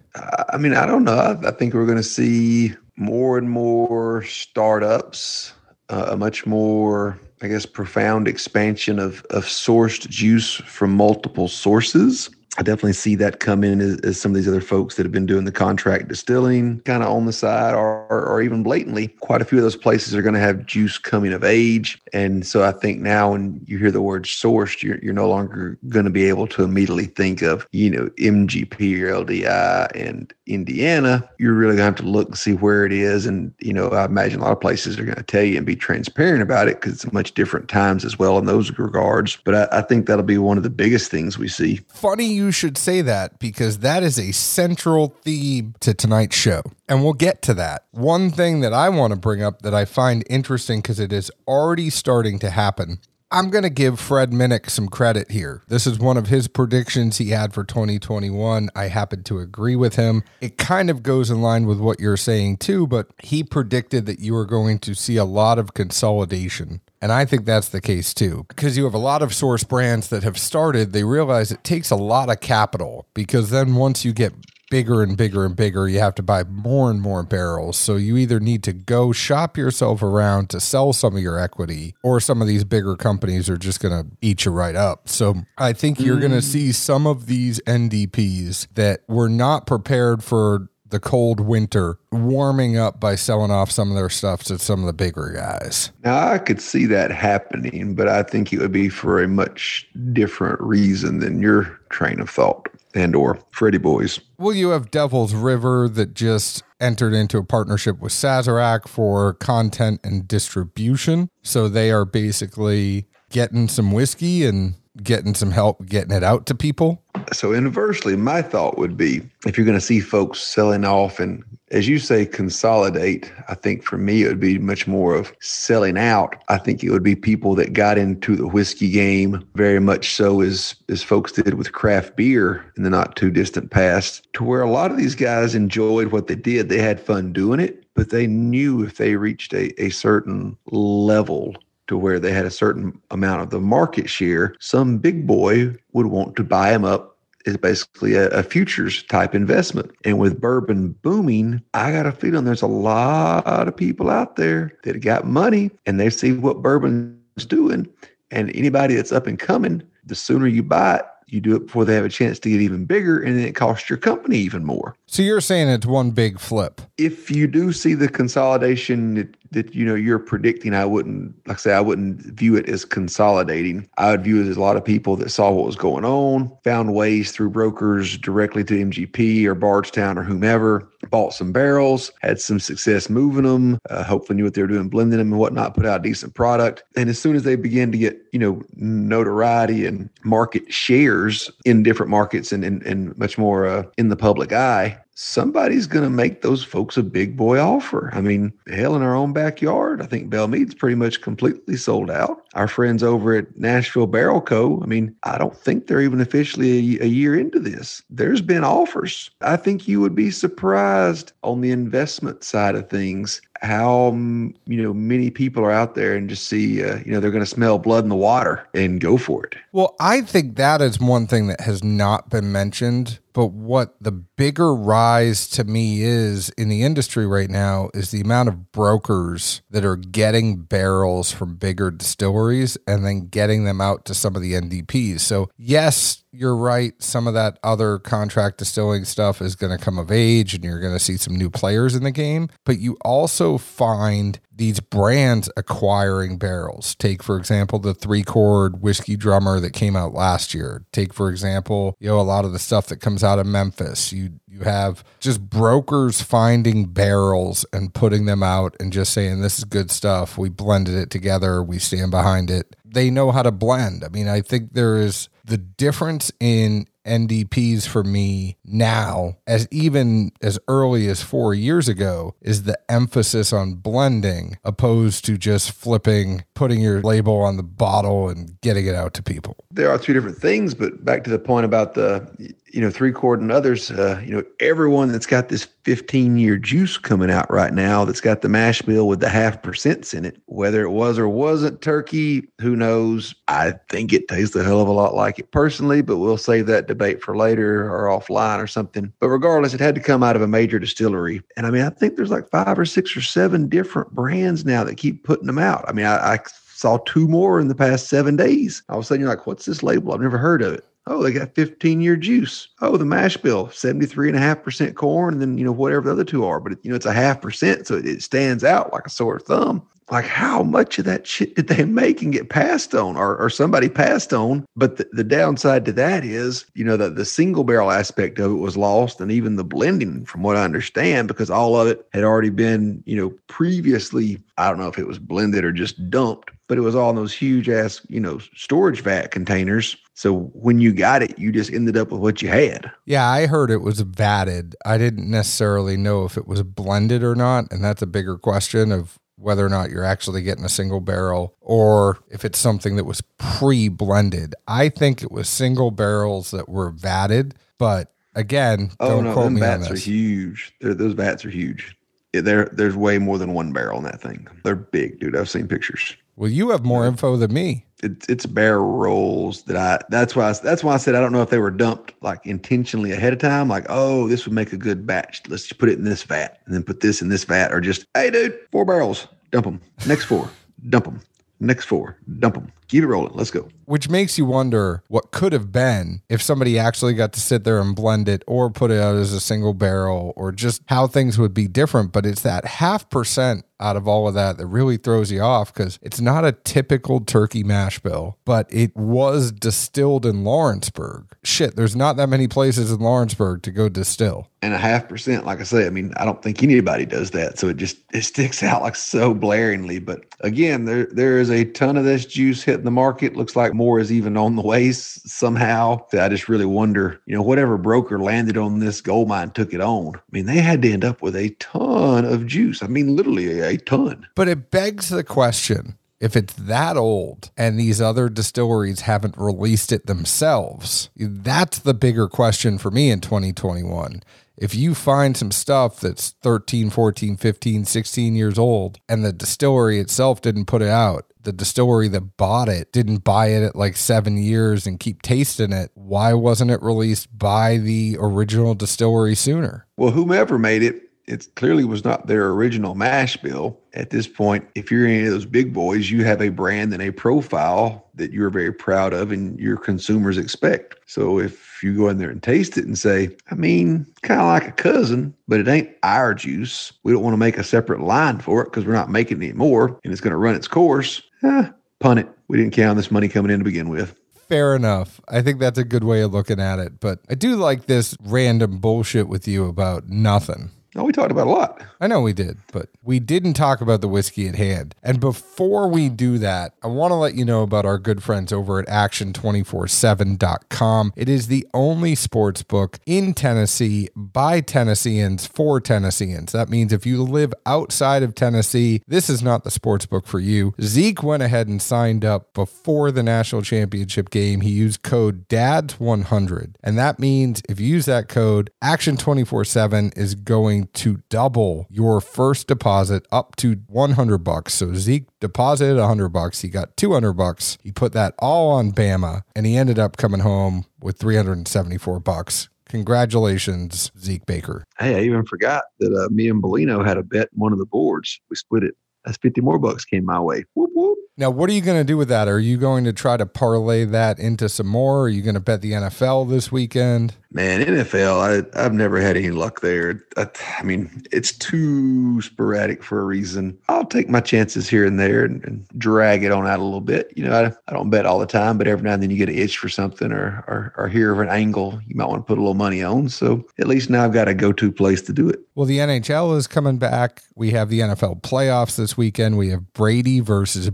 I 0.51 0.57
mean, 0.57 0.73
I 0.73 0.85
don't 0.85 1.05
know. 1.05 1.13
I, 1.15 1.47
I 1.47 1.51
think 1.51 1.73
we're 1.73 1.85
going 1.85 1.95
to 1.95 2.03
see 2.03 2.73
more 2.97 3.37
and 3.37 3.49
more 3.49 4.23
startups, 4.23 5.53
uh, 5.87 6.07
a 6.09 6.17
much 6.17 6.45
more, 6.45 7.17
I 7.41 7.47
guess, 7.47 7.66
profound 7.66 8.28
expansion 8.28 8.99
of, 8.99 9.25
of 9.29 9.45
sourced 9.45 10.09
juice 10.09 10.55
from 10.55 10.97
multiple 10.97 11.47
sources. 11.47 12.29
I 12.57 12.63
definitely 12.63 12.93
see 12.93 13.16
that 13.16 13.40
come 13.40 13.63
in 13.63 13.79
as, 13.79 13.99
as 13.99 14.19
some 14.19 14.31
of 14.31 14.35
these 14.35 14.47
other 14.47 14.61
folks 14.61 14.96
that 14.96 15.05
have 15.05 15.11
been 15.11 15.25
doing 15.25 15.46
the 15.46 15.51
contract 15.51 16.07
distilling 16.07 16.81
kind 16.81 17.03
of 17.03 17.09
on 17.09 17.25
the 17.25 17.34
side 17.34 17.75
or, 17.75 18.07
or, 18.09 18.25
or 18.25 18.41
even 18.41 18.63
blatantly. 18.63 19.07
Quite 19.19 19.41
a 19.41 19.46
few 19.46 19.59
of 19.59 19.63
those 19.63 19.75
places 19.75 20.16
are 20.16 20.22
going 20.22 20.34
to 20.34 20.40
have 20.40 20.66
juice 20.66 20.97
coming 20.97 21.31
of 21.31 21.43
age. 21.43 22.01
And 22.11 22.46
so 22.46 22.63
I 22.63 22.72
think 22.72 23.01
now 23.01 23.31
when 23.31 23.61
you 23.66 23.78
hear 23.78 23.91
the 23.91 24.01
word 24.01 24.25
sourced, 24.25 24.81
you're, 24.81 24.97
you're 24.99 25.13
no 25.13 25.29
longer 25.29 25.78
going 25.90 26.05
to 26.05 26.11
be 26.11 26.28
able 26.28 26.47
to 26.47 26.63
immediately 26.63 27.05
think 27.05 27.41
of, 27.43 27.67
you 27.72 27.91
know, 27.91 28.09
MGP 28.17 28.99
or 29.02 29.25
LDI 29.25 29.91
and 29.95 30.34
Indiana. 30.47 31.29
You're 31.37 31.53
really 31.53 31.78
going 31.78 31.78
to 31.78 31.84
have 31.84 31.95
to 31.97 32.03
look 32.03 32.29
and 32.29 32.37
see 32.37 32.53
where 32.53 32.84
it 32.84 32.91
is. 32.91 33.25
And, 33.25 33.53
you 33.59 33.73
know, 33.73 33.90
I 33.90 34.05
imagine 34.05 34.40
a 34.40 34.43
lot 34.43 34.53
of 34.53 34.59
places 34.59 34.99
are 34.99 35.05
going 35.05 35.16
to 35.16 35.23
tell 35.23 35.43
you 35.43 35.57
and 35.57 35.66
be 35.66 35.75
transparent 35.75 36.41
about 36.41 36.67
it 36.67 36.81
because 36.81 36.93
it's 36.93 37.13
much 37.13 37.35
different 37.35 37.69
times 37.69 38.03
as 38.03 38.17
well 38.17 38.37
in 38.40 38.45
those 38.45 38.78
regards. 38.78 39.37
But 39.45 39.55
I, 39.55 39.79
I 39.79 39.81
think 39.81 40.07
that'll 40.07 40.23
be 40.23 40.40
one 40.40 40.57
of 40.57 40.63
the 40.63 40.69
biggest 40.69 41.11
things 41.11 41.37
we 41.37 41.47
see. 41.47 41.81
Funny 41.90 42.25
you 42.25 42.48
you 42.49 42.53
should 42.53 42.79
say 42.79 43.03
that 43.03 43.37
because 43.37 43.78
that 43.79 44.01
is 44.01 44.17
a 44.17 44.31
central 44.31 45.16
theme 45.22 45.75
to 45.81 45.93
tonight's 45.93 46.35
show. 46.35 46.63
And 46.87 47.03
we'll 47.03 47.13
get 47.13 47.43
to 47.43 47.53
that. 47.53 47.84
One 47.91 48.31
thing 48.31 48.61
that 48.61 48.73
I 48.73 48.90
want 48.90 49.13
to 49.13 49.19
bring 49.19 49.43
up 49.43 49.61
that 49.61 49.75
I 49.75 49.85
find 49.85 50.23
interesting 50.28 50.81
because 50.81 50.99
it 50.99 51.13
is 51.13 51.31
already 51.47 51.91
starting 51.91 52.40
to 52.40 52.49
happen 52.49 53.01
I'm 53.31 53.51
going 53.51 53.63
to 53.63 53.69
give 53.69 53.99
Fred 53.99 54.31
Minnick 54.31 54.72
some 54.72 54.87
credit 54.87 55.29
here. 55.29 55.61
This 55.67 55.85
is 55.85 55.99
one 55.99 56.17
of 56.17 56.29
his 56.29 56.47
predictions 56.47 57.19
he 57.19 57.29
had 57.29 57.53
for 57.53 57.63
2021. 57.63 58.72
I 58.75 58.87
happen 58.87 59.22
to 59.25 59.37
agree 59.37 59.75
with 59.75 59.97
him. 59.97 60.23
It 60.41 60.57
kind 60.57 60.90
of 60.90 61.03
goes 61.03 61.29
in 61.29 61.40
line 61.40 61.67
with 61.67 61.79
what 61.79 61.99
you're 61.99 62.17
saying 62.17 62.57
too, 62.57 62.87
but 62.87 63.05
he 63.19 63.43
predicted 63.43 64.07
that 64.07 64.17
you 64.17 64.35
are 64.35 64.47
going 64.47 64.79
to 64.79 64.95
see 64.95 65.16
a 65.16 65.25
lot 65.25 65.59
of 65.59 65.75
consolidation. 65.75 66.81
And 67.01 67.11
I 67.11 67.25
think 67.25 67.46
that's 67.46 67.69
the 67.69 67.81
case 67.81 68.13
too, 68.13 68.46
because 68.49 68.78
you 68.78 68.84
have 68.84 68.93
a 68.93 68.99
lot 68.99 69.22
of 69.22 69.34
source 69.34 69.63
brands 69.63 70.09
that 70.09 70.23
have 70.23 70.37
started, 70.37 70.91
they 70.91 71.03
realize 71.03 71.51
it 71.51 71.63
takes 71.63 71.91
a 71.91 71.96
lot 71.96 72.29
of 72.29 72.40
capital 72.41 73.07
because 73.13 73.49
then 73.49 73.75
once 73.75 74.03
you 74.03 74.11
get 74.11 74.34
bigger 74.69 75.01
and 75.01 75.17
bigger 75.17 75.46
and 75.46 75.55
bigger, 75.55 75.87
you 75.87 75.99
have 75.99 76.16
to 76.16 76.23
buy 76.23 76.43
more 76.43 76.91
and 76.91 77.01
more 77.01 77.23
barrels. 77.23 77.78
So 77.78 77.96
you 77.96 78.17
either 78.17 78.40
need 78.40 78.63
to 78.63 78.73
go 78.73 79.11
shop 79.11 79.57
yourself 79.57 80.01
around 80.01 80.49
to 80.51 80.59
sell 80.59 80.93
some 80.93 81.16
of 81.16 81.22
your 81.22 81.40
equity, 81.40 81.96
or 82.03 82.19
some 82.19 82.41
of 82.41 82.47
these 82.47 82.63
bigger 82.63 82.96
companies 82.96 83.49
are 83.49 83.57
just 83.57 83.79
going 83.79 84.03
to 84.03 84.11
eat 84.22 84.45
you 84.45 84.52
right 84.52 84.75
up. 84.75 85.09
So 85.09 85.35
I 85.57 85.73
think 85.73 85.99
you're 85.99 86.19
going 86.19 86.31
to 86.31 86.37
mm. 86.37 86.43
see 86.43 86.72
some 86.72 87.07
of 87.07 87.25
these 87.25 87.59
NDPs 87.61 88.67
that 88.75 89.02
were 89.07 89.29
not 89.29 89.66
prepared 89.66 90.23
for 90.23 90.67
the 90.90 91.00
cold 91.00 91.40
winter 91.40 91.97
warming 92.12 92.78
up 92.78 93.00
by 93.00 93.16
selling 93.16 93.52
off 93.52 93.72
some 93.72 93.90
of 93.90 93.96
their 93.96 94.09
stuff 94.09 94.44
to 94.46 94.59
some 94.59 94.80
of 94.82 94.86
the 94.86 94.94
bigger 94.94 95.32
guys. 95.36 95.91
Now 96.03 96.30
I 96.30 96.38
could 96.38 96.62
see 96.62 96.86
that 96.88 97.12
happening, 97.12 97.96
but 97.96 98.08
I 98.08 98.24
think 98.24 98.52
it 98.52 98.59
would 98.59 98.72
be 98.72 98.90
for 98.90 99.22
a 99.22 99.28
much 99.28 99.88
different 100.14 100.59
reason 100.62 101.20
than 101.20 101.41
your 101.41 101.80
train 101.90 102.20
of 102.20 102.30
thought 102.30 102.68
and 102.96 103.16
or 103.16 103.40
Freddy 103.52 103.78
Boys. 103.78 104.20
Well, 104.38 104.56
you 104.56 104.70
have 104.70 104.91
Devil's 104.91 105.34
River 105.34 105.88
that 105.90 106.14
just 106.14 106.64
entered 106.80 107.14
into 107.14 107.38
a 107.38 107.44
partnership 107.44 108.00
with 108.00 108.12
Sazerac 108.12 108.88
for 108.88 109.34
content 109.34 110.00
and 110.03 110.28
distribution. 110.28 111.30
So 111.44 111.68
they 111.68 111.91
are 111.91 112.06
basically 112.06 113.08
getting 113.30 113.68
some 113.68 113.91
whiskey 113.91 114.46
and 114.46 114.76
getting 115.03 115.34
some 115.34 115.52
help 115.52 115.86
getting 115.86 116.12
it 116.12 116.24
out 116.24 116.46
to 116.47 116.56
people. 116.56 117.03
So 117.31 117.53
inversely, 117.53 118.16
my 118.16 118.41
thought 118.41 118.78
would 118.78 118.97
be 118.97 119.22
if 119.46 119.58
you're 119.58 119.66
going 119.66 119.78
to 119.78 119.85
see 119.85 119.99
folks 119.99 120.40
selling 120.41 120.85
off 120.85 121.20
and 121.20 121.43
as 121.72 121.87
you 121.87 121.99
say, 121.99 122.26
consolidate. 122.26 123.31
I 123.47 123.55
think 123.55 123.84
for 123.84 123.97
me, 123.97 124.23
it 124.23 124.28
would 124.28 124.40
be 124.40 124.58
much 124.58 124.87
more 124.87 125.14
of 125.16 125.34
selling 125.40 125.97
out. 125.97 126.41
I 126.47 126.58
think 126.58 126.84
it 126.84 126.90
would 126.90 127.03
be 127.03 127.16
people 127.16 127.55
that 127.55 127.73
got 127.73 127.97
into 127.97 128.35
the 128.35 128.47
whiskey 128.47 128.90
game 128.90 129.47
very 129.55 129.79
much 129.79 130.16
so 130.16 130.41
as, 130.41 130.76
as 130.90 131.03
folks 131.03 131.31
did 131.31 131.53
with 131.55 131.72
craft 131.72 132.16
beer 132.16 132.66
in 132.76 132.84
the 132.84 132.90
not 132.90 133.16
too 133.16 133.29
distant 133.29 133.72
past, 133.72 134.28
to 134.34 134.43
where 134.43 134.61
a 134.61 134.72
lot 134.72 134.91
of 134.91 134.97
these 134.97 135.16
guys 135.16 135.55
enjoyed 135.55 136.11
what 136.11 136.28
they 136.28 136.35
did. 136.35 136.70
They 136.70 136.79
had 136.79 136.99
fun 136.99 137.34
doing 137.34 137.59
it, 137.59 137.84
but 137.93 138.09
they 138.09 138.26
knew 138.26 138.84
if 138.84 138.97
they 138.97 139.16
reached 139.16 139.53
a, 139.53 139.79
a 139.81 139.90
certain 139.90 140.58
level 140.72 141.55
to 141.87 141.97
where 141.97 142.20
they 142.20 142.31
had 142.31 142.46
a 142.46 142.52
certain 142.52 142.99
amount 143.09 143.41
of 143.41 143.49
the 143.49 143.59
market 143.59 144.09
share, 144.09 144.55
some 144.59 144.99
big 144.99 145.26
boy 145.26 145.76
would 145.93 146.05
want 146.05 146.35
to 146.35 146.43
buy 146.43 146.72
them 146.72 146.85
up 146.85 147.09
is 147.46 147.58
basically 147.58 148.16
a, 148.16 148.28
a, 148.30 148.44
futures 148.44 149.03
type 149.03 149.34
investment. 149.34 149.91
And 150.03 150.20
with 150.20 150.41
bourbon 150.41 150.90
booming, 151.02 151.62
I 151.74 151.91
got 151.91 152.06
a 152.06 152.12
feeling 152.12 152.46
there's 152.46 152.62
a 152.62 152.68
lot 152.68 153.68
of 153.68 153.76
people 153.76 154.09
out 154.09 154.36
there 154.36 154.78
that 154.84 155.02
got 155.02 155.26
money 155.26 155.72
and 155.86 156.00
they 156.00 156.09
see 156.09 156.34
what 156.34 156.62
bourbon's 156.62 157.46
doing. 157.47 157.88
And 158.32 158.56
anybody 158.56 158.96
that's 158.96 159.12
up 159.12 159.28
and 159.28 159.40
coming, 159.40 159.84
the 160.06 160.16
sooner 160.16 160.47
you 160.47 160.64
buy 160.64 160.97
it, 160.97 161.06
you 161.31 161.41
do 161.41 161.55
it 161.55 161.67
before 161.67 161.85
they 161.85 161.96
have 161.96 162.05
a 162.05 162.09
chance 162.09 162.40
to 162.40 162.49
get 162.49 162.61
even 162.61 162.85
bigger, 162.85 163.22
and 163.22 163.37
then 163.37 163.46
it 163.46 163.55
costs 163.55 163.90
your 163.90 163.97
company 163.97 164.37
even 164.37 164.66
more. 164.66 164.96
So 165.05 165.22
you're 165.22 165.41
saying 165.41 165.70
it's 165.70 165.85
one 165.85 166.11
big 166.11 166.40
flip. 166.40 166.81
If 166.97 167.31
you 167.31 167.47
do 167.47 167.72
see 167.72 167.93
the 167.93 168.08
consolidation 168.08 169.34
that 169.52 169.73
you 169.73 169.85
know 169.85 169.96
you're 169.96 170.20
predicting 170.20 170.73
i 170.73 170.85
wouldn't 170.85 171.35
like 171.47 171.58
I 171.58 171.59
say 171.59 171.73
i 171.73 171.81
wouldn't 171.81 172.22
view 172.22 172.55
it 172.55 172.70
as 172.70 172.85
consolidating 172.85 173.87
i 173.97 174.11
would 174.11 174.23
view 174.23 174.41
it 174.41 174.49
as 174.49 174.58
a 174.58 174.61
lot 174.61 174.76
of 174.76 174.85
people 174.85 175.16
that 175.17 175.29
saw 175.29 175.52
what 175.52 175.66
was 175.66 175.76
going 175.76 176.05
on 176.05 176.55
found 176.64 176.93
ways 176.93 177.31
through 177.31 177.49
brokers 177.49 178.17
directly 178.17 178.64
to 178.66 178.73
mgp 178.85 179.46
or 179.46 179.55
bardstown 179.55 180.17
or 180.17 180.23
whomever 180.23 180.90
bought 181.09 181.34
some 181.34 181.52
barrels 181.52 182.11
had 182.22 182.40
some 182.40 182.59
success 182.59 183.09
moving 183.09 183.44
them 183.44 183.79
uh, 183.90 184.03
hopefully 184.03 184.38
knew 184.38 184.44
what 184.44 184.53
they 184.53 184.61
were 184.61 184.67
doing 184.67 184.90
blending 184.90 185.17
them 185.17 185.32
and 185.32 185.40
whatnot 185.40 185.76
put 185.76 185.85
out 185.85 186.02
a 186.02 186.03
decent 186.03 186.34
product. 186.34 186.84
And 186.96 187.09
as 187.09 187.20
soon 187.20 187.35
as 187.35 187.44
they 187.44 187.56
begin 187.56 187.91
to 187.91 187.97
get 187.97 188.20
you 188.32 188.40
know 188.40 188.61
notoriety 188.76 189.85
and 189.85 190.09
market 190.23 190.72
shares 190.72 191.50
in 191.66 191.84
different 191.84 192.09
markets 192.09 192.52
and 192.52 192.64
and, 192.64 192.84
and 192.84 193.17
much 193.17 193.38
more 193.38 193.66
uh, 193.66 193.84
in 193.97 194.09
the 194.09 194.16
public 194.16 194.53
eye 194.53 194.97
somebody's 195.19 195.85
going 195.85 196.05
to 196.05 196.09
make 196.09 196.41
those 196.41 196.63
folks 196.63 196.95
a 196.95 197.03
big 197.03 197.35
boy 197.35 197.59
offer. 197.59 198.09
I 198.13 198.21
mean, 198.21 198.53
hell, 198.67 198.95
in 198.95 199.01
our 199.01 199.13
own 199.13 199.33
backyard, 199.33 200.01
I 200.01 200.05
think 200.05 200.29
Belle 200.29 200.47
Meade's 200.47 200.73
pretty 200.73 200.95
much 200.95 201.21
completely 201.21 201.75
sold 201.75 202.09
out. 202.09 202.45
Our 202.53 202.69
friends 202.69 203.03
over 203.03 203.35
at 203.35 203.57
Nashville 203.57 204.07
Barrel 204.07 204.39
Co., 204.39 204.79
I 204.81 204.85
mean, 204.85 205.13
I 205.23 205.37
don't 205.37 205.55
think 205.55 205.87
they're 205.87 206.01
even 206.01 206.21
officially 206.21 206.97
a, 206.97 207.03
a 207.03 207.07
year 207.07 207.37
into 207.37 207.59
this. 207.59 208.01
There's 208.09 208.41
been 208.41 208.63
offers. 208.63 209.29
I 209.41 209.57
think 209.57 209.89
you 209.89 209.99
would 209.99 210.16
be 210.16 210.31
surprised 210.31 211.33
on 211.43 211.59
the 211.59 211.71
investment 211.71 212.45
side 212.45 212.75
of 212.75 212.89
things 212.89 213.41
how 213.61 214.11
mm, 214.11 214.53
you 214.66 214.81
know 214.81 214.93
many 214.93 215.29
people 215.29 215.63
are 215.63 215.71
out 215.71 215.95
there 215.95 216.16
and 216.16 216.29
just 216.29 216.47
see 216.47 216.83
uh, 216.83 216.99
you 217.05 217.11
know 217.11 217.19
they're 217.19 217.31
going 217.31 217.43
to 217.43 217.49
smell 217.49 217.77
blood 217.77 218.03
in 218.03 218.09
the 218.09 218.16
water 218.16 218.67
and 218.73 219.01
go 219.01 219.17
for 219.17 219.45
it. 219.45 219.55
Well, 219.71 219.95
I 219.99 220.21
think 220.21 220.55
that 220.55 220.81
is 220.81 220.99
one 220.99 221.27
thing 221.27 221.47
that 221.47 221.61
has 221.61 221.83
not 221.83 222.29
been 222.29 222.51
mentioned, 222.51 223.19
but 223.34 223.47
what 223.47 223.96
the 224.02 224.11
bigger 224.11 224.73
rise 224.73 225.47
to 225.49 225.64
me 225.64 226.02
is 226.02 226.49
in 226.52 226.70
the 226.70 226.84
industry 226.84 227.26
right 227.26 227.49
now 227.49 227.90
is 227.93 228.11
the 228.11 228.22
amount 228.22 228.49
of 228.49 228.72
brokers 228.72 229.61
that 229.70 229.85
are 229.85 229.96
getting 229.96 230.58
barrels 230.58 231.31
from 231.31 231.55
bigger 231.55 231.91
distilleries 231.91 232.78
and 232.87 233.05
then 233.05 233.28
getting 233.28 233.64
them 233.66 233.81
out 233.81 234.05
to 234.05 234.14
some 234.14 234.35
of 234.35 234.41
the 234.41 234.53
NDPs. 234.53 235.22
So, 235.22 235.49
yes, 235.58 236.23
you're 236.31 236.55
right. 236.55 236.93
Some 237.02 237.28
of 237.28 237.34
that 237.34 237.59
other 237.64 237.99
contract 237.99 238.58
distilling 238.58 239.05
stuff 239.05 239.41
is 239.41 239.55
going 239.55 239.78
to 239.78 239.84
come 239.84 239.97
of 239.97 240.11
age 240.11 240.53
and 240.53 240.64
you're 240.64 240.79
going 240.79 240.93
to 240.93 240.99
see 240.99 241.17
some 241.17 241.35
new 241.35 241.49
players 241.49 241.96
in 241.96 242.03
the 242.03 242.11
game. 242.11 242.49
But 242.66 242.79
you 242.79 242.97
also 243.02 243.58
find 243.58 244.40
these 244.59 244.82
brands 244.82 245.50
acquiring 245.56 246.38
barrels. 246.38 246.94
Take, 246.96 247.23
for 247.23 247.38
example, 247.38 247.79
the 247.79 247.94
three 247.94 248.23
chord 248.23 248.82
whiskey 248.82 249.16
drummer 249.16 249.59
that 249.61 249.72
came 249.72 249.96
out 249.96 250.14
last 250.14 250.53
year. 250.53 250.84
Take, 250.91 251.14
for 251.14 251.29
example, 251.29 251.96
you 251.97 252.09
know, 252.09 252.20
a 252.20 252.22
lot 252.22 252.44
of 252.44 252.52
the 252.52 252.59
stuff 252.59 252.88
that 252.88 252.97
comes 252.97 253.23
out 253.23 253.40
of 253.40 253.47
Memphis. 253.47 254.11
You 254.11 254.34
you 254.47 254.59
have 254.61 255.03
just 255.22 255.50
brokers 255.50 256.22
finding 256.22 256.86
barrels 256.88 257.65
and 257.72 257.94
putting 257.94 258.25
them 258.25 258.44
out 258.44 258.75
and 258.82 258.91
just 258.91 259.13
saying, 259.13 259.39
This 259.39 259.60
is 259.60 259.63
good 259.63 259.89
stuff. 259.89 260.38
We 260.38 260.50
blended 260.50 260.96
it 260.96 261.10
together, 261.10 261.63
we 261.63 261.79
stand 261.79 262.12
behind 262.12 262.51
it. 262.51 262.75
They 262.84 263.10
know 263.10 263.31
how 263.31 263.43
to 263.43 263.51
blend. 263.51 264.03
I 264.03 264.10
mean, 264.10 264.27
I 264.27 264.41
think 264.41 264.74
there 264.74 264.98
is 264.98 265.29
the 265.45 265.57
difference 265.57 266.31
in 266.41 266.88
NDPs 267.06 267.88
for 267.88 268.03
me 268.03 268.58
now, 268.65 269.38
as 269.48 269.68
even 269.72 270.32
as 270.41 270.60
early 270.68 271.08
as 271.08 271.22
four 271.22 271.53
years 271.53 271.88
ago, 271.88 272.36
is 272.41 272.63
the 272.63 272.79
emphasis 272.89 273.51
on 273.53 273.75
blending 273.75 274.58
opposed 274.63 275.25
to 275.25 275.38
just 275.38 275.72
flipping, 275.72 276.44
putting 276.53 276.82
your 276.82 277.01
label 277.01 277.41
on 277.41 277.58
the 277.58 277.63
bottle 277.63 278.29
and 278.29 278.60
getting 278.62 278.86
it 278.86 278.96
out 278.96 279.13
to 279.15 279.24
people. 279.24 279.58
There 279.72 279.89
are 279.89 279.98
two 279.98 280.13
different 280.13 280.38
things, 280.38 280.74
but 280.74 281.03
back 281.03 281.24
to 281.24 281.29
the 281.29 281.39
point 281.39 281.65
about 281.65 281.94
the 281.94 282.56
you 282.72 282.82
know, 282.82 282.89
three 282.89 283.12
chord 283.12 283.41
and 283.41 283.51
others, 283.51 283.91
uh, 283.91 284.22
you 284.24 284.32
know, 284.32 284.44
everyone 284.60 285.12
that's 285.12 285.25
got 285.25 285.50
this 285.50 285.68
15 285.84 286.38
year 286.38 286.58
juice 286.58 286.98
coming 286.98 287.32
out 287.32 287.50
right 287.50 287.74
now 287.74 288.06
that's 288.06 288.22
got 288.22 288.41
the 288.41 288.50
mash 288.50 288.82
bill 288.82 289.08
with 289.08 289.20
the 289.20 289.29
half 289.29 289.62
percents 289.62 290.13
in 290.13 290.25
it, 290.25 290.38
whether 290.46 290.84
it 290.84 290.91
was 290.91 291.18
or 291.18 291.27
wasn't 291.27 291.82
turkey, 291.82 292.48
who 292.60 292.75
knows? 292.75 293.34
I 293.48 293.74
think 293.89 294.13
it 294.13 294.27
tastes 294.27 294.56
a 294.56 294.63
hell 294.63 294.82
of 294.82 294.88
a 294.88 294.91
lot 294.91 295.15
like 295.15 295.39
it 295.39 295.51
personally, 295.51 296.01
but 296.01 296.18
we'll 296.18 296.38
save 296.38 296.68
that 296.68 296.88
debate 296.89 297.24
for 297.24 297.38
later 297.38 297.89
or 297.89 298.08
offline 298.08 298.62
or 298.62 298.67
something. 298.67 299.13
But 299.19 299.29
regardless, 299.29 299.74
it 299.74 299.79
had 299.79 299.96
to 299.96 300.01
come 300.01 300.24
out 300.24 300.36
of 300.36 300.41
a 300.41 300.48
major 300.48 300.79
distillery. 300.79 301.41
And 301.55 301.65
I 301.65 301.72
mean, 301.72 301.84
I 301.84 301.89
think 301.89 302.15
there's 302.15 302.31
like 302.31 302.50
five 302.50 302.77
or 302.77 302.86
six 302.86 303.15
or 303.15 303.22
seven 303.22 303.69
different 303.69 304.13
brands 304.13 304.65
now 304.65 304.84
that 304.84 304.98
keep 304.98 305.24
putting 305.24 305.48
them 305.48 305.60
out. 305.60 305.86
I 305.88 305.93
mean, 305.93 306.05
I, 306.05 306.34
I 306.34 306.39
saw 306.74 306.98
two 306.98 307.27
more 307.27 307.60
in 307.60 307.67
the 307.67 307.75
past 307.75 308.08
seven 308.08 308.36
days. 308.36 308.84
All 308.89 309.00
of 309.00 309.03
a 309.03 309.05
sudden, 309.05 309.22
you're 309.22 309.29
like, 309.29 309.48
what's 309.48 309.65
this 309.65 309.84
label? 309.84 310.13
I've 310.13 310.22
never 310.22 310.38
heard 310.38 310.62
of 310.62 310.74
it. 310.74 310.86
Oh, 311.08 311.24
they 311.24 311.31
got 311.31 311.55
15 311.55 312.01
year 312.01 312.15
juice. 312.15 312.67
Oh, 312.81 312.96
the 312.96 313.05
mash 313.05 313.36
bill, 313.38 313.67
73.5% 313.67 314.96
corn, 314.96 315.34
and 315.34 315.41
then, 315.41 315.58
you 315.58 315.65
know, 315.65 315.72
whatever 315.72 316.01
the 316.01 316.12
other 316.12 316.24
two 316.24 316.46
are. 316.46 316.60
But, 316.60 316.74
you 316.84 316.89
know, 316.91 316.96
it's 316.96 317.05
a 317.05 317.13
half 317.13 317.41
percent. 317.41 317.88
So 317.88 317.96
it, 317.96 318.05
it 318.05 318.22
stands 318.22 318.63
out 318.63 318.93
like 318.93 319.08
a 319.08 319.10
sore 319.10 319.39
thumb. 319.39 319.86
Like, 320.11 320.25
how 320.25 320.63
much 320.63 320.99
of 320.99 321.05
that 321.05 321.27
shit 321.27 321.55
did 321.55 321.67
they 321.67 321.85
make 321.85 322.21
and 322.21 322.33
get 322.33 322.49
passed 322.49 322.95
on 322.95 323.15
or, 323.15 323.37
or 323.37 323.49
somebody 323.49 323.89
passed 323.89 324.33
on? 324.33 324.65
But 324.75 324.97
the, 324.97 325.07
the 325.11 325.23
downside 325.23 325.85
to 325.85 325.91
that 325.93 326.23
is, 326.23 326.65
you 326.73 326.83
know, 326.83 326.97
that 326.97 327.15
the 327.15 327.25
single 327.25 327.63
barrel 327.63 327.91
aspect 327.91 328.39
of 328.39 328.51
it 328.51 328.55
was 328.55 328.77
lost 328.77 329.21
and 329.21 329.31
even 329.31 329.55
the 329.55 329.63
blending, 329.63 330.25
from 330.25 330.43
what 330.43 330.55
I 330.55 330.63
understand, 330.63 331.27
because 331.27 331.49
all 331.49 331.79
of 331.79 331.87
it 331.87 332.07
had 332.13 332.23
already 332.23 332.49
been, 332.49 333.03
you 333.05 333.15
know, 333.15 333.33
previously, 333.47 334.41
I 334.57 334.69
don't 334.69 334.79
know 334.79 334.87
if 334.87 334.97
it 334.97 335.07
was 335.07 335.19
blended 335.19 335.63
or 335.63 335.71
just 335.71 336.09
dumped, 336.09 336.51
but 336.67 336.77
it 336.77 336.81
was 336.81 336.95
all 336.95 337.09
in 337.09 337.15
those 337.15 337.33
huge 337.33 337.69
ass, 337.69 338.01
you 338.09 338.19
know, 338.19 338.39
storage 338.55 339.01
vat 339.01 339.31
containers 339.31 339.97
So 340.19 340.51
when 340.53 340.79
you 340.79 340.91
got 340.91 341.23
it, 341.23 341.39
you 341.39 341.49
just 341.49 341.71
ended 341.71 341.95
up 341.95 342.11
with 342.11 342.19
what 342.19 342.41
you 342.41 342.49
had. 342.49 342.91
Yeah, 343.05 343.25
I 343.25 343.45
heard 343.45 343.71
it 343.71 343.77
was 343.77 344.03
vatted. 344.03 344.73
I 344.85 344.97
didn't 344.97 345.31
necessarily 345.31 345.95
know 345.95 346.25
if 346.25 346.35
it 346.35 346.45
was 346.45 346.61
blended 346.61 347.23
or 347.23 347.35
not. 347.35 347.71
And 347.71 347.81
that's 347.81 348.01
a 348.01 348.05
bigger 348.05 348.37
question 348.37 348.91
of 348.91 349.17
whether 349.39 349.65
or 349.65 349.69
not 349.69 349.89
you're 349.89 350.03
actually 350.03 350.41
getting 350.41 350.65
a 350.65 350.69
single 350.69 351.00
barrel 351.00 351.55
or 351.62 352.19
if 352.29 352.43
it's 352.43 352.60
something 352.60 352.96
that 352.98 353.05
was 353.05 353.22
pre 353.38 353.88
blended. 353.88 354.53
I 354.67 354.89
think 354.89 355.24
it 355.24 355.31
was 355.31 355.48
single 355.50 355.91
barrels 355.91 356.51
that 356.51 356.67
were 356.69 356.91
vatted, 356.91 357.53
but 357.77 358.13
again, 358.36 358.91
Oh 359.00 359.10
don't 359.10 359.24
no, 359.25 359.34
quote 359.34 359.51
me 359.51 359.62
on 359.62 359.79
vats 359.79 359.89
are 359.89 359.93
this. 359.93 360.05
huge. 360.05 360.74
They're, 360.81 360.93
those 360.93 361.13
vats 361.13 361.46
are 361.46 361.50
huge. 361.50 361.96
There, 362.34 362.65
there's 362.74 362.96
way 362.96 363.17
more 363.17 363.38
than 363.38 363.53
one 363.53 363.74
barrel 363.74 363.98
in 363.98 364.03
that 364.03 364.22
thing. 364.22 364.48
They're 364.63 364.75
big, 364.75 365.19
dude. 365.19 365.36
I've 365.36 365.50
seen 365.50 365.67
pictures. 365.67 366.15
Well, 366.36 366.50
you 366.51 366.69
have 366.69 366.86
more 366.86 367.05
info 367.08 367.38
than 367.38 367.51
me. 367.53 367.86
It's 368.01 368.27
it's 368.29 368.46
barrel 368.46 368.86
rolls 368.86 369.63
that 369.63 369.75
I. 369.75 370.00
That's 370.10 370.36
why. 370.36 370.50
I, 370.50 370.53
that's 370.53 370.84
why 370.84 370.94
I 370.94 370.98
said 370.98 371.15
I 371.15 371.22
don't 371.22 371.34
know 371.34 371.41
if 371.41 371.50
they 371.50 371.58
were 371.58 371.72
dumped 371.72 372.13
like 372.22 372.46
intentionally 372.46 373.12
ahead 373.12 373.34
of 373.34 373.39
time. 373.39 373.68
Like, 373.68 373.86
oh, 373.89 374.27
this 374.27 374.46
would 374.46 374.53
make 374.53 374.72
a 374.72 374.77
good 374.77 375.06
batch. 375.06 375.41
Let's 375.50 375.63
just 375.63 375.79
put 375.79 375.89
it 375.89 375.98
in 375.98 376.06
this 376.06 376.24
vat 376.24 376.62
and 376.65 376.74
then 376.74 376.84
put 376.84 377.01
this 377.01 377.22
in 377.22 377.29
this 377.29 377.44
vat, 377.44 377.74
or 377.74 377.82
just, 377.82 378.06
hey, 378.13 378.29
dude, 378.29 378.58
four 378.72 378.86
barrels, 378.86 379.27
dump 379.51 379.65
them. 379.65 379.82
Next 380.08 380.25
four, 380.25 380.50
dump 380.88 381.06
them. 381.06 381.22
Next 381.60 381.86
four, 381.86 382.18
dump 382.39 382.56
them. 382.56 382.72
Keep 382.89 383.03
it 383.03 383.08
rolling. 383.08 383.31
Let's 383.34 383.51
go. 383.51 383.69
which 383.86 384.08
makes 384.10 384.38
you 384.38 384.46
wonder 384.46 385.03
what 385.08 385.31
could 385.31 385.51
have 385.53 385.72
been 385.72 386.22
if 386.29 386.41
somebody 386.43 386.77
actually 386.77 387.13
got 387.13 387.34
to 387.34 387.39
sit 387.39 387.63
there 387.63 387.79
and 387.79 387.96
blend 387.96 388.29
it 388.29 388.43
or 388.46 388.69
put 388.69 388.91
it 388.91 389.00
out 389.00 389.15
as 389.15 389.34
a 389.34 389.39
single 389.39 389.74
barrel 389.74 390.34
or 390.36 390.51
just 390.51 390.84
how 390.89 391.08
things 391.08 391.39
would 391.39 391.53
be 391.53 391.67
different. 391.67 392.12
But 392.12 392.25
it's 392.25 392.41
that 392.41 392.65
half 392.65 393.10
percent 393.10 393.65
out 393.79 393.96
of 393.96 394.08
all 394.08 394.27
of 394.27 394.34
that 394.34 394.58
that 394.58 394.67
really 394.67 394.98
throws 394.98 395.31
you 395.31 395.39
off 395.41 395.74
because 395.74 395.98
it's 396.01 396.19
not 396.19 396.43
a 396.46 396.51
typical 396.51 397.22
turkey 397.22 397.63
mash 397.63 397.98
bill, 398.00 398.38
but 398.43 398.67
it 398.69 398.93
was 398.96 399.51
distilled 399.53 400.25
in 400.25 400.43
Lawrenceburg. 400.43 401.25
Shit, 401.43 401.75
there's 401.77 401.96
not 401.96 402.17
that 402.17 402.27
many 402.27 402.48
places 402.48 402.91
in 402.91 403.00
Lawrenceburg 403.00 403.62
to 403.63 403.72
go 403.72 403.88
distill. 403.89 404.50
and 404.62 404.74
a 404.74 404.77
half 404.77 405.08
percent 405.08 405.46
like 405.46 405.62
i 405.62 405.63
say 405.63 405.88
i 405.88 405.89
mean 405.89 406.12
i 406.17 406.25
don't 406.25 406.43
think 406.43 406.62
anybody 406.62 407.05
does 407.05 407.31
that 407.31 407.58
so 407.58 407.69
it 407.69 407.77
just 407.77 407.96
it 408.13 408.24
sticks 408.24 408.62
out 408.62 408.81
like 408.81 408.96
so 408.98 409.34
blaringly 409.34 410.03
but 410.03 410.25
again 410.41 410.84
there 410.84 411.05
there 411.13 411.39
is 411.39 411.50
a 411.50 411.63
ton 411.63 411.96
of 411.96 412.03
this 412.03 412.25
juice 412.25 412.62
hitting 412.79 412.86
the 412.86 412.91
market 412.91 413.36
looks 413.36 413.55
like 413.55 413.74
more 413.74 414.00
is 414.00 414.12
even 414.12 414.38
on 414.38 414.55
the 414.55 414.62
way 414.62 414.91
somehow 414.91 416.00
i 416.13 416.29
just 416.29 416.50
really 416.50 416.65
wonder 416.65 417.21
you 417.25 417.36
know 417.36 417.41
whatever 417.41 417.77
broker 417.77 418.19
landed 418.19 418.57
on 418.57 418.79
this 418.79 419.01
gold 419.01 419.27
mine 419.27 419.51
took 419.51 419.74
it 419.74 419.81
on 419.81 420.15
i 420.15 420.19
mean 420.31 420.45
they 420.45 420.59
had 420.59 420.81
to 420.81 420.91
end 420.91 421.03
up 421.03 421.21
with 421.21 421.36
a 421.36 421.50
ton 421.59 422.25
of 422.25 422.48
juice 422.48 422.81
i 422.81 422.88
mean 422.88 423.15
literally 423.15 423.59
a 423.59 423.77
ton 423.77 424.25
But 424.36 424.48
it 424.48 424.71
begs 424.71 425.09
the 425.09 425.24
question 425.24 425.98
if 426.19 426.36
it's 426.36 426.53
that 426.53 426.98
old 426.98 427.50
and 427.55 427.79
these 427.79 428.01
other 428.01 428.27
distilleries 428.27 429.01
haven't 429.01 429.38
released 429.38 429.93
it 429.93 430.05
themselves, 430.05 431.09
that's 431.15 431.79
the 431.79 431.93
bigger 431.93 432.27
question 432.27 432.77
for 432.77 432.91
me 432.91 433.09
in 433.09 433.21
2021. 433.21 434.21
If 434.57 434.75
you 434.75 434.93
find 434.93 435.38
some 435.38 435.51
stuff 435.51 436.01
that's 436.01 436.31
13, 436.41 436.89
14, 436.89 437.38
15, 437.38 437.86
16 437.86 438.36
years 438.36 438.59
old 438.59 439.00
and 439.07 439.24
the 439.24 439.31
distillery 439.31 440.00
itself 440.00 440.41
didn't 440.41 440.65
put 440.65 440.81
it 440.81 440.89
out, 440.89 441.28
the 441.41 441.53
distillery 441.53 442.08
that 442.10 442.38
bought 442.38 442.69
it 442.69 442.91
didn't 442.91 443.24
buy 443.24 443.48
it 443.48 443.63
at 443.63 443.75
like 443.75 443.96
seven 443.96 444.38
years 444.38 444.86
and 444.86 445.00
keep 445.00 445.22
tasting 445.22 445.72
it, 445.72 445.91
why 445.93 446.34
wasn't 446.34 446.72
it 446.72 446.81
released 446.81 447.38
by 447.38 447.77
the 447.77 448.17
original 448.19 448.75
distillery 448.75 449.36
sooner? 449.36 449.86
Well, 449.98 450.12
whomever 450.12 450.60
made 450.60 450.84
it, 450.84 451.03
it 451.27 451.48
clearly 451.55 451.86
was 451.86 452.03
not 452.03 452.25
their 452.25 452.50
original 452.50 452.96
mash 452.96 453.38
bill. 453.38 453.79
At 453.93 454.10
this 454.10 454.27
point, 454.27 454.67
if 454.74 454.91
you're 454.91 455.05
any 455.05 455.25
of 455.25 455.31
those 455.31 455.46
big 455.46 455.74
boys, 455.74 456.10
you 456.10 456.24
have 456.24 456.41
a 456.41 456.50
brand 456.50 456.91
and 456.91 457.03
a 457.03 457.12
profile 457.12 458.10
that 458.15 458.34
you're 458.34 458.50
very 458.50 458.74
proud 458.74 459.13
of 459.13 459.31
and 459.31 459.60
your 459.60 459.77
consumers 459.77 460.39
expect. 460.39 460.96
So 461.05 461.39
if 461.39 461.84
you 461.84 461.96
go 461.96 462.10
in 462.10 462.17
there 462.17 462.31
and 462.31 462.41
taste 462.41 462.77
it 462.77 462.86
and 462.86 462.98
say, 462.98 463.29
I 463.51 463.55
mean, 463.55 464.08
kind 464.24 464.41
of 464.41 464.48
like 464.48 464.67
a 464.67 464.72
cousin, 464.72 465.34
but 465.48 465.60
it 465.60 465.67
ain't 465.67 465.89
our 466.01 466.34
juice. 466.34 466.91
We 467.03 467.13
don't 467.13 467.24
want 467.24 467.34
to 467.34 467.38
make 467.38 467.58
a 467.58 467.63
separate 467.63 468.01
line 468.01 468.39
for 468.39 468.62
it 468.62 468.65
because 468.65 468.86
we're 468.86 468.93
not 468.93 469.12
making 469.12 469.41
it 469.41 469.46
anymore 469.46 470.00
and 470.03 470.12
it's 470.12 470.22
going 470.22 470.31
to 470.31 470.38
run 470.38 470.55
its 470.55 470.67
course. 470.67 471.22
Eh, 471.43 471.69
punt 472.00 472.19
it. 472.19 472.29
We 472.48 472.58
didn't 472.58 472.74
count 472.74 472.98
this 472.98 473.12
money 473.12 473.27
coming 473.27 473.51
in 473.51 473.60
to 473.60 473.65
begin 473.65 473.89
with. 473.89 474.15
Fair 474.48 474.75
enough. 474.75 475.22
I 475.27 475.41
think 475.41 475.60
that's 475.60 475.77
a 475.77 475.84
good 475.84 476.03
way 476.03 476.22
of 476.22 476.34
looking 476.34 476.60
at 476.60 476.79
it. 476.79 477.00
But 477.00 477.19
I 477.29 477.36
do 477.36 477.55
like 477.55 477.86
this 477.86 478.15
random 478.22 478.79
bullshit 478.79 479.27
with 479.27 479.48
you 479.48 479.65
about 479.65 480.10
nothing. 480.10 480.72
Oh, 480.96 481.03
we 481.03 481.12
talked 481.12 481.31
about 481.31 481.46
a 481.46 481.51
lot. 481.51 481.84
I 482.01 482.08
know 482.08 482.22
we 482.22 482.34
did, 482.34 482.58
but 482.72 482.89
we 483.03 483.19
didn't 483.19 483.53
talk 483.53 483.79
about 483.79 484.01
the 484.01 484.08
whiskey 484.08 484.48
at 484.48 484.55
hand. 484.55 484.96
And 485.03 485.19
before 485.19 485.88
we 485.88 486.10
do 486.10 486.39
that, 486.39 486.74
I 486.81 486.88
want 486.88 487.12
to 487.12 487.15
let 487.15 487.36
you 487.36 487.46
know 487.46 487.62
about 487.62 487.86
our 487.86 488.00
good 488.00 488.24
friends 488.24 488.51
over 488.51 488.79
at 488.79 488.88
action247.com. 488.88 491.13
It 491.15 491.29
is 491.29 491.46
the 491.46 491.67
only 491.75 492.15
sports 492.15 492.63
book 492.63 492.98
in 493.05 493.36
Tennessee 493.36 494.10
by 494.15 494.62
Tennesseans 494.62 495.46
for 495.46 495.79
Tennesseans. 495.79 496.53
That 496.53 496.69
means 496.69 496.91
if 496.91 497.05
you 497.05 497.22
live 497.22 497.53
outside 497.67 498.24
of 498.24 498.34
Tennessee, 498.34 499.03
this 499.08 499.29
is 499.29 499.43
not 499.43 499.63
the 499.63 499.69
sports 499.69 500.08
book 500.08 500.25
for 500.25 500.39
you. 500.39 500.74
Zeke 500.81 501.22
went 501.22 501.43
ahead 501.43 501.67
and 501.67 501.79
signed 501.79 502.25
up 502.25 502.51
before 502.55 503.12
the 503.12 503.22
national 503.22 503.62
championship 503.62 504.31
game. 504.31 504.62
He 504.62 504.72
used 504.72 505.03
code 505.03 505.48
DADS100. 505.50 506.77
And 506.84 506.98
that 506.98 507.19
means 507.19 507.62
if 507.69 507.79
you 507.79 507.86
use 507.88 508.05
that 508.05 508.27
code, 508.27 508.72
Action 508.81 509.17
24 509.17 509.65
7 509.65 510.13
is 510.15 510.34
going 510.34 510.78
to 510.88 511.21
double 511.29 511.88
your 511.89 512.21
first 512.21 512.67
deposit 512.67 513.25
up 513.31 513.55
to 513.57 513.75
100 513.88 514.39
bucks. 514.39 514.74
So 514.74 514.93
Zeke 514.93 515.27
deposited 515.39 515.98
100 515.98 516.29
bucks. 516.29 516.62
He 516.62 516.69
got 516.69 516.95
200 516.98 517.33
bucks. 517.33 517.77
He 517.83 517.91
put 517.91 518.13
that 518.13 518.36
all 518.39 518.71
on 518.71 518.91
Bama 518.91 519.43
and 519.55 519.65
he 519.65 519.77
ended 519.77 520.00
up 520.00 520.17
coming 520.17 520.41
home 520.41 520.86
with 521.00 521.17
374 521.17 522.19
bucks. 522.19 522.69
Congratulations, 522.89 524.12
Zeke 524.19 524.45
Baker. 524.48 524.83
Hey, 524.98 525.15
I 525.15 525.21
even 525.21 525.45
forgot 525.45 525.83
that 526.00 526.12
uh, 526.12 526.33
me 526.33 526.50
and 526.50 526.62
Bolino 526.62 527.05
had 527.05 527.17
a 527.17 527.24
bet 527.24 527.50
in 527.53 527.59
one 527.59 527.71
of 527.71 527.77
the 527.77 527.86
boards. 527.86 528.41
We 528.50 528.55
split 528.55 528.83
it. 528.83 528.95
That's 529.25 529.38
50 529.38 529.62
more 529.62 529.77
bucks 529.77 530.05
came 530.05 530.25
my 530.25 530.39
way. 530.39 530.63
Whoop, 530.74 530.89
whoop. 530.95 531.17
Now, 531.39 531.50
what 531.50 531.69
are 531.69 531.74
you 531.74 531.79
going 531.79 531.98
to 531.98 532.03
do 532.03 532.17
with 532.17 532.27
that? 532.27 532.50
Are 532.50 532.60
you 532.60 532.75
going 532.75 533.05
to 533.05 533.13
try 533.13 533.38
to 533.38 533.46
parlay 533.46 534.03
that 534.03 534.39
into 534.39 534.67
some 534.67 534.88
more? 534.88 535.22
Are 535.22 535.29
you 535.29 535.41
going 535.41 535.53
to 535.53 535.62
bet 535.62 535.81
the 535.81 535.93
NFL 535.93 536.50
this 536.50 536.69
weekend? 536.69 537.34
Man, 537.51 537.81
NFL, 537.81 538.74
I, 538.75 538.79
I've 538.79 538.93
never 538.93 539.22
had 539.22 539.38
any 539.38 539.50
luck 539.50 539.79
there. 539.79 540.22
I, 540.36 540.48
I 540.77 540.84
mean, 540.84 541.24
it's 541.31 541.53
too 541.53 542.41
sporadic 542.41 543.01
for 543.01 543.22
a 543.22 543.24
reason. 543.24 543.79
I'll 543.88 544.05
take 544.05 544.27
my 544.27 544.41
chances 544.41 544.89
here 544.89 545.05
and 545.05 545.17
there 545.17 545.46
and, 545.46 545.63
and 545.63 545.88
drag 545.98 546.43
it 546.43 546.51
on 546.51 546.67
out 546.67 546.79
a 546.79 546.84
little 546.84 547.00
bit. 547.00 547.31
You 547.38 547.46
know, 547.46 547.53
I, 547.53 547.72
I 547.89 547.93
don't 547.93 548.10
bet 548.10 548.25
all 548.25 548.38
the 548.38 548.46
time, 548.46 548.77
but 548.77 548.88
every 548.88 549.03
now 549.03 549.13
and 549.13 549.24
then 549.24 549.31
you 549.31 549.38
get 549.38 549.50
an 549.50 549.58
itch 549.58 549.77
for 549.77 549.89
something 549.89 550.34
or, 550.34 550.63
or, 550.67 550.93
or 550.98 551.08
hear 551.08 551.31
of 551.31 551.39
an 551.39 551.50
angle 551.50 552.00
you 552.05 552.15
might 552.15 552.27
want 552.27 552.41
to 552.41 552.46
put 552.46 552.58
a 552.58 552.62
little 552.62 552.75
money 552.75 553.01
on. 553.01 553.29
So 553.29 553.65
at 553.79 553.88
least 553.88 554.10
now 554.10 554.25
I've 554.25 554.34
got 554.34 554.50
a 554.50 554.53
go 554.53 554.74
to 554.74 554.91
place 554.91 555.22
to 555.24 555.34
do 555.34 555.50
it. 555.50 555.60
Well, 555.74 555.88
the 555.88 556.00
NHL 556.00 556.55
is 556.58 556.67
coming 556.67 556.98
back. 556.98 557.43
We 557.55 557.72
have 557.72 557.89
the 557.89 558.01
NFL 558.01 558.41
playoffs 558.41 558.98
this 558.98 559.17
weekend. 559.17 559.58
We 559.58 559.69
have 559.69 559.93
Brady 559.93 560.39
versus 560.39 560.89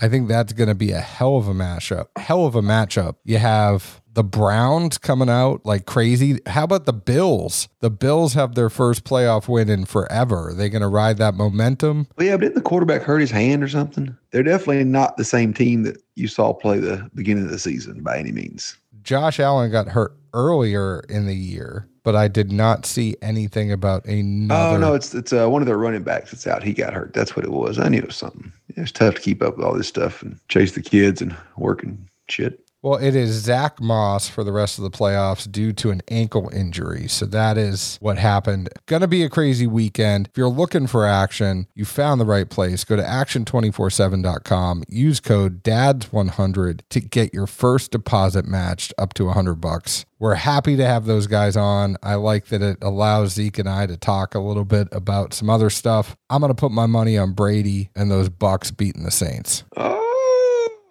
I 0.00 0.08
think 0.08 0.28
that's 0.28 0.52
going 0.52 0.68
to 0.68 0.74
be 0.74 0.92
a 0.92 1.00
hell 1.00 1.36
of 1.36 1.48
a 1.48 1.54
matchup. 1.54 2.06
Hell 2.16 2.46
of 2.46 2.54
a 2.54 2.62
matchup. 2.62 3.16
You 3.24 3.38
have 3.38 4.00
the 4.12 4.24
Browns 4.24 4.98
coming 4.98 5.28
out 5.28 5.64
like 5.64 5.86
crazy. 5.86 6.40
How 6.46 6.64
about 6.64 6.86
the 6.86 6.92
Bills? 6.92 7.68
The 7.80 7.90
Bills 7.90 8.34
have 8.34 8.54
their 8.54 8.68
first 8.68 9.04
playoff 9.04 9.48
win 9.48 9.68
in 9.68 9.84
forever. 9.84 10.48
Are 10.48 10.54
they 10.54 10.68
going 10.68 10.82
to 10.82 10.88
ride 10.88 11.18
that 11.18 11.34
momentum? 11.34 12.08
Well, 12.16 12.26
yeah, 12.26 12.36
but 12.36 12.40
didn't 12.42 12.56
the 12.56 12.62
quarterback 12.62 13.02
hurt 13.02 13.20
his 13.20 13.30
hand 13.30 13.62
or 13.62 13.68
something? 13.68 14.16
They're 14.32 14.42
definitely 14.42 14.84
not 14.84 15.16
the 15.16 15.24
same 15.24 15.54
team 15.54 15.84
that 15.84 16.02
you 16.16 16.28
saw 16.28 16.52
play 16.52 16.78
the 16.78 17.08
beginning 17.14 17.44
of 17.44 17.50
the 17.50 17.58
season 17.58 18.02
by 18.02 18.18
any 18.18 18.32
means. 18.32 18.76
Josh 19.02 19.38
Allen 19.40 19.70
got 19.70 19.88
hurt 19.88 20.16
earlier 20.38 21.00
in 21.08 21.26
the 21.26 21.34
year, 21.34 21.88
but 22.04 22.14
I 22.14 22.28
did 22.28 22.52
not 22.52 22.86
see 22.86 23.16
anything 23.20 23.72
about 23.72 24.04
another. 24.04 24.76
Oh 24.76 24.78
no, 24.78 24.94
it's 24.94 25.12
it's 25.12 25.32
uh, 25.32 25.48
one 25.48 25.60
of 25.60 25.66
their 25.66 25.76
running 25.76 26.04
backs 26.04 26.30
that's 26.30 26.46
out. 26.46 26.62
He 26.62 26.72
got 26.72 26.94
hurt. 26.94 27.12
That's 27.12 27.34
what 27.34 27.44
it 27.44 27.50
was. 27.50 27.78
I 27.78 27.88
knew 27.88 27.98
it 27.98 28.06
was 28.06 28.16
something. 28.16 28.52
It's 28.68 28.92
tough 28.92 29.16
to 29.16 29.20
keep 29.20 29.42
up 29.42 29.56
with 29.56 29.66
all 29.66 29.74
this 29.74 29.88
stuff 29.88 30.22
and 30.22 30.38
chase 30.48 30.72
the 30.72 30.80
kids 30.80 31.20
and 31.20 31.36
work 31.56 31.82
and 31.82 32.06
shit. 32.28 32.60
Well, 32.80 32.96
it 32.96 33.16
is 33.16 33.32
Zack 33.32 33.80
Moss 33.80 34.28
for 34.28 34.44
the 34.44 34.52
rest 34.52 34.78
of 34.78 34.84
the 34.84 34.90
playoffs 34.90 35.50
due 35.50 35.72
to 35.72 35.90
an 35.90 36.00
ankle 36.06 36.48
injury. 36.52 37.08
So 37.08 37.26
that 37.26 37.58
is 37.58 37.98
what 38.00 38.18
happened. 38.18 38.68
Going 38.86 39.02
to 39.02 39.08
be 39.08 39.24
a 39.24 39.28
crazy 39.28 39.66
weekend. 39.66 40.28
If 40.28 40.38
you're 40.38 40.48
looking 40.48 40.86
for 40.86 41.04
action, 41.04 41.66
you 41.74 41.84
found 41.84 42.20
the 42.20 42.24
right 42.24 42.48
place. 42.48 42.84
Go 42.84 42.94
to 42.94 43.02
action247.com. 43.02 44.84
Use 44.86 45.18
code 45.18 45.64
DADS100 45.64 46.82
to 46.90 47.00
get 47.00 47.34
your 47.34 47.48
first 47.48 47.90
deposit 47.90 48.46
matched 48.46 48.94
up 48.96 49.12
to 49.14 49.24
100 49.24 49.56
bucks. 49.56 50.04
We're 50.20 50.34
happy 50.34 50.76
to 50.76 50.86
have 50.86 51.06
those 51.06 51.26
guys 51.26 51.56
on. 51.56 51.96
I 52.02 52.14
like 52.14 52.46
that 52.46 52.62
it 52.62 52.78
allows 52.80 53.32
Zeke 53.32 53.58
and 53.58 53.68
I 53.68 53.86
to 53.86 53.96
talk 53.96 54.36
a 54.36 54.40
little 54.40 54.64
bit 54.64 54.86
about 54.92 55.34
some 55.34 55.50
other 55.50 55.70
stuff. 55.70 56.16
I'm 56.30 56.40
going 56.40 56.50
to 56.50 56.54
put 56.54 56.70
my 56.70 56.86
money 56.86 57.18
on 57.18 57.32
Brady 57.32 57.90
and 57.96 58.08
those 58.08 58.28
Bucks 58.28 58.70
beating 58.70 59.02
the 59.02 59.10
Saints. 59.10 59.64
Oh, 59.76 60.07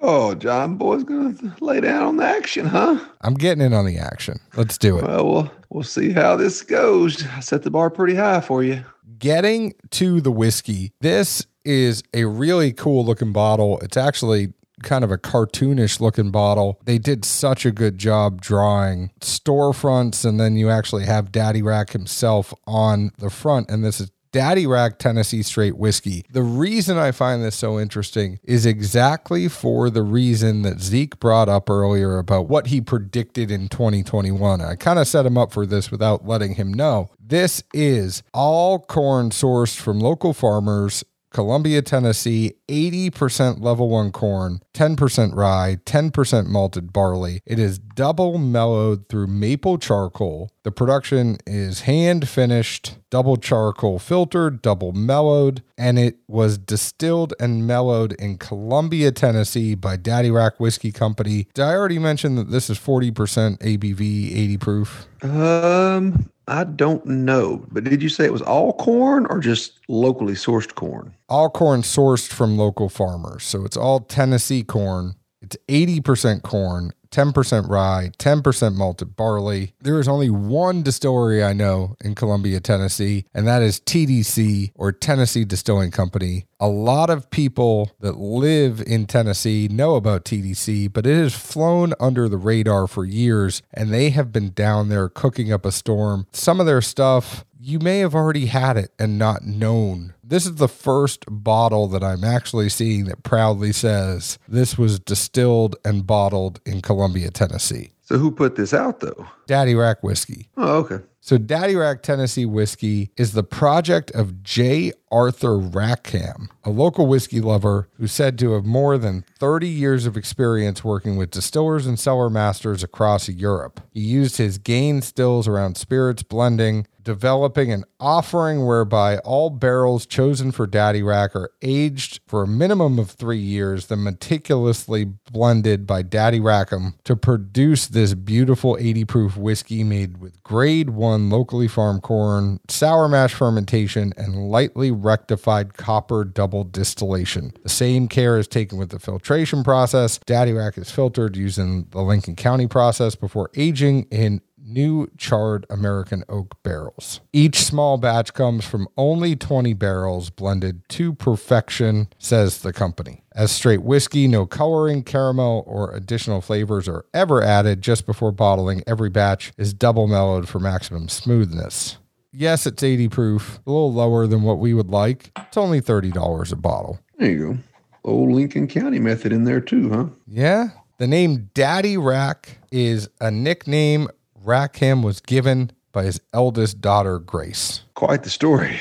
oh, 0.08 0.34
John 0.34 0.78
Boy's 0.78 1.04
gonna 1.04 1.36
lay 1.62 1.82
down 1.82 2.04
on 2.04 2.18
the 2.18 2.26
action, 2.26 2.66
huh? 2.66 2.98
I'm 3.22 3.36
getting 3.36 3.64
in 3.64 3.74
on 3.74 3.86
the 3.86 4.00
action. 4.00 4.40
Let's 4.56 4.78
do 4.78 4.98
it. 4.98 5.04
Well, 5.04 5.26
we'll 5.30 5.52
we'll 5.70 5.84
see 5.84 6.12
how 6.12 6.36
this 6.36 6.64
goes. 6.64 7.24
I 7.28 7.42
set 7.42 7.62
the 7.62 7.70
bar 7.70 7.92
pretty 7.92 8.16
high 8.16 8.42
for 8.42 8.64
you. 8.64 8.84
Getting 9.20 9.74
to 9.92 10.22
the 10.22 10.32
whiskey, 10.32 10.94
this 11.02 11.46
is 11.66 12.04
a 12.14 12.26
really 12.26 12.72
cool 12.72 13.06
looking 13.06 13.34
bottle. 13.34 13.80
It's 13.80 13.98
actually 13.98 14.54
kind 14.84 15.04
of 15.04 15.12
a 15.12 15.18
cartoonish 15.18 16.00
looking 16.00 16.30
bottle. 16.32 16.80
They 16.86 17.00
did 17.00 17.26
such 17.26 17.66
a 17.66 17.72
good 17.72 17.98
job 17.98 18.42
drawing 18.42 19.12
storefronts, 19.20 20.24
and 20.24 20.40
then 20.40 20.56
you 20.56 20.70
actually 20.70 21.06
have 21.06 21.32
Daddy 21.32 21.62
Rack 21.62 21.92
himself 21.92 22.54
on 22.66 23.12
the 23.18 23.30
front. 23.30 23.70
And 23.70 23.84
this 23.84 24.00
is 24.00 24.12
Daddy 24.32 24.68
Rack 24.68 25.00
Tennessee 25.00 25.44
Straight 25.44 25.78
Whiskey. 25.78 26.26
The 26.32 26.44
reason 26.44 26.98
I 26.98 27.12
find 27.12 27.44
this 27.44 27.56
so 27.56 27.80
interesting 27.80 28.40
is 28.44 28.66
exactly 28.66 29.48
for 29.48 29.90
the 29.90 30.04
reason 30.04 30.62
that 30.64 30.80
Zeke 30.80 31.20
brought 31.20 31.50
up 31.50 31.70
earlier 31.70 32.18
about 32.18 32.48
what 32.48 32.68
he 32.68 32.82
predicted 32.82 33.52
in 33.52 33.68
2021. 33.68 34.62
I 34.62 34.76
kind 34.76 35.00
of 35.00 35.08
set 35.08 35.26
him 35.26 35.38
up 35.38 35.52
for 35.52 35.66
this 35.66 35.92
without 35.92 36.28
letting 36.28 36.56
him 36.56 36.74
know. 36.74 37.10
This 37.20 37.64
is 37.74 38.24
all 38.34 38.80
corn 38.80 39.32
sourced 39.32 39.76
from 39.76 40.00
local 40.00 40.34
farmers 40.34 41.04
Columbia, 41.30 41.82
Tennessee, 41.82 42.54
80% 42.70 43.62
level 43.62 43.90
one 43.90 44.12
corn, 44.12 44.60
10% 44.74 45.36
rye, 45.36 45.78
10% 45.86 46.48
malted 46.48 46.94
barley. 46.94 47.42
It 47.46 47.60
is 47.60 47.80
double 47.80 48.38
mellowed 48.38 49.10
through 49.10 49.28
maple 49.28 49.78
charcoal. 49.78 50.52
The 50.64 50.72
production 50.72 51.38
is 51.46 51.82
hand 51.82 52.28
finished, 52.28 52.98
double 53.10 53.38
charcoal 53.38 54.00
filtered, 54.00 54.62
double 54.62 54.92
mellowed, 54.94 55.64
and 55.78 56.00
it 56.00 56.18
was 56.28 56.58
distilled 56.58 57.34
and 57.40 57.68
mellowed 57.68 58.14
in 58.14 58.38
Columbia, 58.38 59.12
Tennessee 59.12 59.76
by 59.76 59.98
Daddy 59.98 60.32
Rack 60.32 60.60
Whiskey 60.60 60.92
Company. 60.92 61.48
Did 61.54 61.64
I 61.64 61.74
already 61.74 62.00
mention 62.00 62.36
that 62.36 62.52
this 62.52 62.70
is 62.70 62.80
40% 62.80 63.12
ABV, 63.60 64.00
80 64.36 64.58
proof? 64.58 65.08
Um, 65.24 66.30
I 66.48 66.64
don't 66.64 67.06
know, 67.06 67.66
but 67.72 67.84
did 67.84 68.02
you 68.02 68.08
say 68.08 68.24
it 68.24 68.32
was 68.32 68.42
all 68.42 68.74
corn 68.74 69.26
or 69.30 69.40
just 69.40 69.80
locally 69.90 70.34
sourced 70.34 70.74
corn? 70.76 71.14
All 71.28 71.50
corn 71.50 71.82
sourced 71.82 72.32
from 72.32 72.58
local 72.58 72.88
farmers. 72.88 73.44
So 73.44 73.66
it's 73.66 73.76
all 73.76 74.00
Tennessee 74.00 74.64
corn. 74.64 75.16
It's 75.42 75.58
80% 75.68 76.44
corn, 76.44 76.92
10% 77.12 77.70
rye, 77.70 78.12
10% 78.18 78.76
malted 78.76 79.16
barley. 79.16 79.74
There 79.82 80.00
is 80.00 80.08
only 80.08 80.30
one 80.30 80.84
distillery 80.84 81.44
I 81.44 81.54
know 81.54 81.96
in 82.04 82.16
Columbia, 82.16 82.60
Tennessee, 82.60 83.26
and 83.34 83.48
that 83.48 83.62
is 83.62 83.80
TDC 83.80 84.72
or 84.76 84.92
Tennessee 84.92 85.46
Distilling 85.46 85.92
Company. 85.92 86.46
A 86.60 86.68
lot 86.68 87.10
of 87.10 87.30
people 87.30 87.92
that 88.00 88.18
live 88.18 88.82
in 88.82 89.06
Tennessee 89.06 89.68
know 89.68 89.96
about 89.96 90.26
TDC, 90.26 90.92
but 90.92 91.06
it 91.06 91.16
has 91.16 91.36
flown 91.36 91.94
under 92.00 92.28
the 92.28 92.38
radar 92.38 92.88
for 92.88 93.06
years, 93.06 93.62
and 93.74 93.94
they 93.94 94.10
have 94.10 94.32
been 94.32 94.52
down 94.52 94.90
there 94.90 95.10
cooking 95.10 95.52
up 95.52 95.66
a 95.66 95.72
storm. 95.72 96.26
Some 96.32 96.60
of 96.60 96.66
their 96.66 96.82
stuff 96.82 97.46
you 97.60 97.80
may 97.80 98.00
have 98.00 98.16
already 98.16 98.46
had 98.46 98.78
it 98.78 98.92
and 99.00 99.18
not 99.18 99.44
known. 99.44 100.14
This 100.30 100.46
is 100.46 100.56
the 100.56 100.68
first 100.68 101.24
bottle 101.30 101.88
that 101.88 102.04
I'm 102.04 102.26
actually 102.26 102.68
seeing 102.68 103.06
that 103.06 103.24
proudly 103.24 103.72
says 103.72 104.38
this 104.46 104.78
was 104.78 105.00
distilled 105.00 105.78
and 105.86 106.06
bottled 106.06 106.60
in 106.66 106.82
Columbia, 106.82 107.32
Tennessee. 107.32 107.92
So 108.02 108.18
who 108.18 108.32
put 108.32 108.58
this 108.58 108.74
out 108.74 109.00
though? 109.00 109.26
Daddy 109.48 109.74
Rack 109.74 110.04
Whiskey. 110.04 110.50
Oh, 110.56 110.78
okay. 110.80 111.00
So 111.28 111.38
Daddy 111.38 111.76
Rack 111.76 112.04
Tennessee 112.04 112.46
Whiskey 112.46 113.12
is 113.18 113.34
the 113.34 113.44
project 113.44 114.12
of 114.12 114.44
J. 114.44 114.94
Arthur 115.12 115.58
Rackham, 115.58 116.50
a 116.64 116.70
local 116.70 117.08
whiskey 117.08 117.42
lover 117.42 117.90
who's 117.94 118.12
said 118.12 118.38
to 118.40 118.52
have 118.54 118.66
more 118.66 118.98
than 118.98 119.24
30 119.40 119.68
years 119.68 120.06
of 120.06 120.18
experience 120.18 120.84
working 120.84 121.16
with 121.16 121.32
distillers 121.32 121.86
and 121.86 122.00
cellar 122.00 122.30
masters 122.30 122.84
across 122.84 123.30
Europe. 123.30 123.82
He 123.92 124.02
used 124.02 124.38
his 124.38 124.58
gain 124.58 125.02
stills 125.02 125.48
around 125.48 125.78
spirits 125.78 126.24
blending, 126.24 126.88
developing 127.04 127.72
an 127.72 127.86
offering 128.02 128.66
whereby 128.66 129.18
all 129.20 129.50
barrels 129.50 130.06
chosen 130.06 130.52
for 130.52 130.68
Daddy 130.68 131.02
Rack 131.02 131.38
are 131.38 131.52
aged 131.62 132.20
for 132.28 132.44
a 132.44 132.48
minimum 132.48 133.00
of 133.00 133.12
three 133.12 133.40
years, 133.40 133.86
then 133.86 134.04
meticulously 134.04 135.06
blended 135.32 135.88
by 135.88 136.02
Daddy 136.02 136.42
Rackham 136.42 136.96
to 137.06 137.16
produce 137.16 137.88
this 137.88 138.14
beautiful 138.14 138.78
80 138.78 139.06
proof 139.06 139.37
whiskey 139.38 139.84
made 139.84 140.18
with 140.18 140.42
grade 140.44 140.92
one 140.92 141.30
locally 141.30 141.68
farmed 141.68 142.02
corn, 142.02 142.60
sour 142.68 143.08
mash 143.08 143.34
fermentation, 143.34 144.14
and 144.18 144.50
lightly 144.50 144.92
rectified 144.92 145.76
copper 145.76 146.24
double 146.24 146.64
distillation. 146.64 147.54
The 147.64 147.70
same 147.70 148.08
care 148.08 148.38
is 148.38 148.48
taken 148.48 148.78
with 148.78 148.90
the 148.90 149.00
filtration 149.00 149.64
process. 149.64 150.20
Daddy 150.26 150.54
Rack 150.54 150.78
is 150.78 150.92
filtered 150.92 151.36
using 151.36 151.88
the 151.92 152.02
Lincoln 152.02 152.36
County 152.36 152.68
process 152.68 153.16
before 153.16 153.50
aging 153.56 154.08
in 154.12 154.42
new 154.68 155.08
charred 155.18 155.66
American 155.70 156.24
oak 156.30 156.62
barrels. 156.64 157.22
Each 157.32 157.64
small 157.64 157.98
batch 157.98 158.34
comes 158.34 158.66
from 158.66 158.88
only 158.98 159.36
20 159.36 159.74
barrels 159.74 160.30
blended 160.30 160.88
to 160.90 161.14
perfection, 161.14 162.10
says 162.18 162.60
the 162.60 162.74
company. 162.74 163.24
As 163.34 163.52
straight 163.52 163.84
whiskey, 163.84 164.28
no 164.28 164.46
coloring, 164.46 165.04
caramel, 165.04 165.64
or 165.66 165.92
additional 165.92 166.42
flavors 166.42 166.88
are 166.88 167.06
ever 167.14 167.42
added 167.42 167.82
just 167.82 168.06
before 168.06 168.32
bottling. 168.32 168.84
Every 168.86 169.10
batch 169.10 169.54
is 169.58 169.74
double 169.74 170.08
mellowed 170.08 170.50
for 170.50 170.60
maximum 170.60 171.08
smoothness. 171.08 171.98
Yes, 172.32 172.68
it's 172.68 172.84
80 172.84 173.10
proof, 173.10 173.60
a 173.66 173.70
little 173.70 173.94
lower 173.94 174.28
than 174.28 174.44
what 174.44 174.60
we 174.60 174.74
would 174.74 174.90
like. 174.90 175.32
It's 175.38 175.58
only 175.58 175.82
$30 175.82 176.52
a 176.52 176.56
bottle. 176.56 177.00
There 177.18 177.32
you 177.32 177.54
go. 177.54 177.60
Old 178.04 178.32
Lincoln 178.32 178.68
County 178.68 179.00
method 179.00 179.34
in 179.34 179.44
there 179.44 179.60
too, 179.62 179.90
huh? 179.90 180.06
Yeah. 180.28 180.70
The 180.98 181.08
name 181.08 181.50
Daddy 181.54 181.98
Rack 181.98 182.58
is 182.72 183.08
a 183.22 183.30
nickname 183.30 184.08
Rackham 184.48 185.04
was 185.04 185.20
given 185.20 185.72
by 185.92 186.04
his 186.04 186.22
eldest 186.32 186.80
daughter, 186.80 187.20
Grace. 187.20 187.82
Quite 187.96 188.24
the 188.24 188.30
story. 188.30 188.80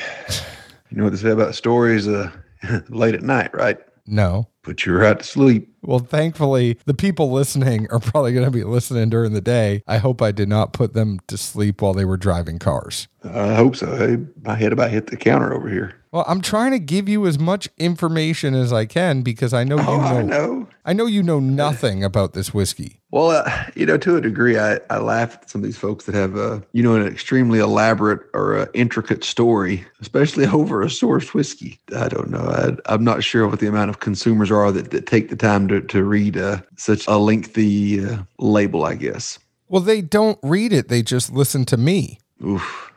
You 0.89 0.95
know 0.95 1.03
what 1.03 1.09
they 1.09 1.19
say 1.19 1.31
about 1.31 1.55
stories 1.55 2.07
uh, 2.07 2.31
late 2.87 3.13
at 3.13 3.21
night, 3.21 3.53
right? 3.53 3.77
No. 4.05 4.47
Put 4.63 4.85
you 4.85 4.95
right 4.95 5.19
to 5.19 5.25
sleep. 5.25 5.69
Well, 5.81 5.99
thankfully, 5.99 6.79
the 6.85 6.93
people 6.93 7.31
listening 7.31 7.87
are 7.91 7.99
probably 7.99 8.31
going 8.31 8.45
to 8.45 8.51
be 8.51 8.63
listening 8.63 9.09
during 9.09 9.33
the 9.33 9.41
day. 9.41 9.83
I 9.85 9.97
hope 9.97 10.21
I 10.21 10.31
did 10.31 10.47
not 10.47 10.71
put 10.71 10.93
them 10.93 11.19
to 11.27 11.37
sleep 11.37 11.81
while 11.81 11.93
they 11.93 12.05
were 12.05 12.15
driving 12.15 12.59
cars. 12.59 13.09
I 13.25 13.55
hope 13.55 13.75
so. 13.75 13.93
Hey, 13.97 14.17
my 14.43 14.55
head 14.55 14.71
about 14.71 14.91
hit 14.91 15.07
the 15.07 15.17
counter 15.17 15.53
over 15.53 15.67
here. 15.67 15.95
Well, 16.17 16.25
I'm 16.27 16.41
trying 16.41 16.71
to 16.71 16.79
give 16.79 17.07
you 17.07 17.27
as 17.27 17.37
much 17.37 17.69
information 17.77 18.55
as 18.55 18.73
I 18.73 18.85
can 18.87 19.21
because 19.21 19.53
I 19.53 19.63
know 19.63 19.77
you 19.77 19.83
Oh, 19.87 19.97
know, 19.97 20.01
I 20.01 20.21
know. 20.23 20.67
I 20.83 20.93
know 20.93 21.05
you 21.05 21.21
know 21.21 21.39
nothing 21.39 22.03
about 22.03 22.33
this 22.33 22.55
whiskey. 22.55 23.01
Well, 23.11 23.29
uh, 23.29 23.65
you 23.75 23.85
know, 23.85 23.99
to 23.99 24.15
a 24.15 24.21
degree, 24.21 24.57
I, 24.57 24.79
I 24.89 24.97
laugh 24.97 25.35
at 25.35 25.47
some 25.47 25.61
of 25.61 25.65
these 25.65 25.77
folks 25.77 26.05
that 26.05 26.15
have, 26.15 26.35
uh, 26.35 26.61
you 26.73 26.81
know, 26.81 26.95
an 26.95 27.05
extremely 27.05 27.59
elaborate 27.59 28.21
or 28.33 28.57
uh, 28.57 28.65
intricate 28.73 29.23
story, 29.23 29.85
especially 30.01 30.47
over 30.51 30.81
a 30.81 30.87
sourced 30.87 31.35
whiskey. 31.35 31.77
I 31.95 32.07
don't 32.07 32.31
know. 32.31 32.39
I, 32.39 32.91
I'm 32.91 33.03
not 33.03 33.23
sure 33.23 33.47
what 33.47 33.59
the 33.59 33.67
amount 33.67 33.91
of 33.91 33.99
consumers 33.99 34.49
are 34.49 34.71
that, 34.71 34.89
that 34.89 35.05
take 35.05 35.29
the 35.29 35.35
time 35.35 35.67
to, 35.67 35.81
to 35.81 36.03
read 36.03 36.35
uh, 36.35 36.61
such 36.77 37.05
a 37.05 37.19
lengthy 37.19 38.03
uh, 38.03 38.23
label, 38.39 38.85
I 38.85 38.95
guess. 38.95 39.37
Well, 39.67 39.83
they 39.83 40.01
don't 40.01 40.39
read 40.41 40.73
it, 40.73 40.87
they 40.87 41.03
just 41.03 41.31
listen 41.31 41.63
to 41.65 41.77
me. 41.77 42.17
Oof. 42.43 42.91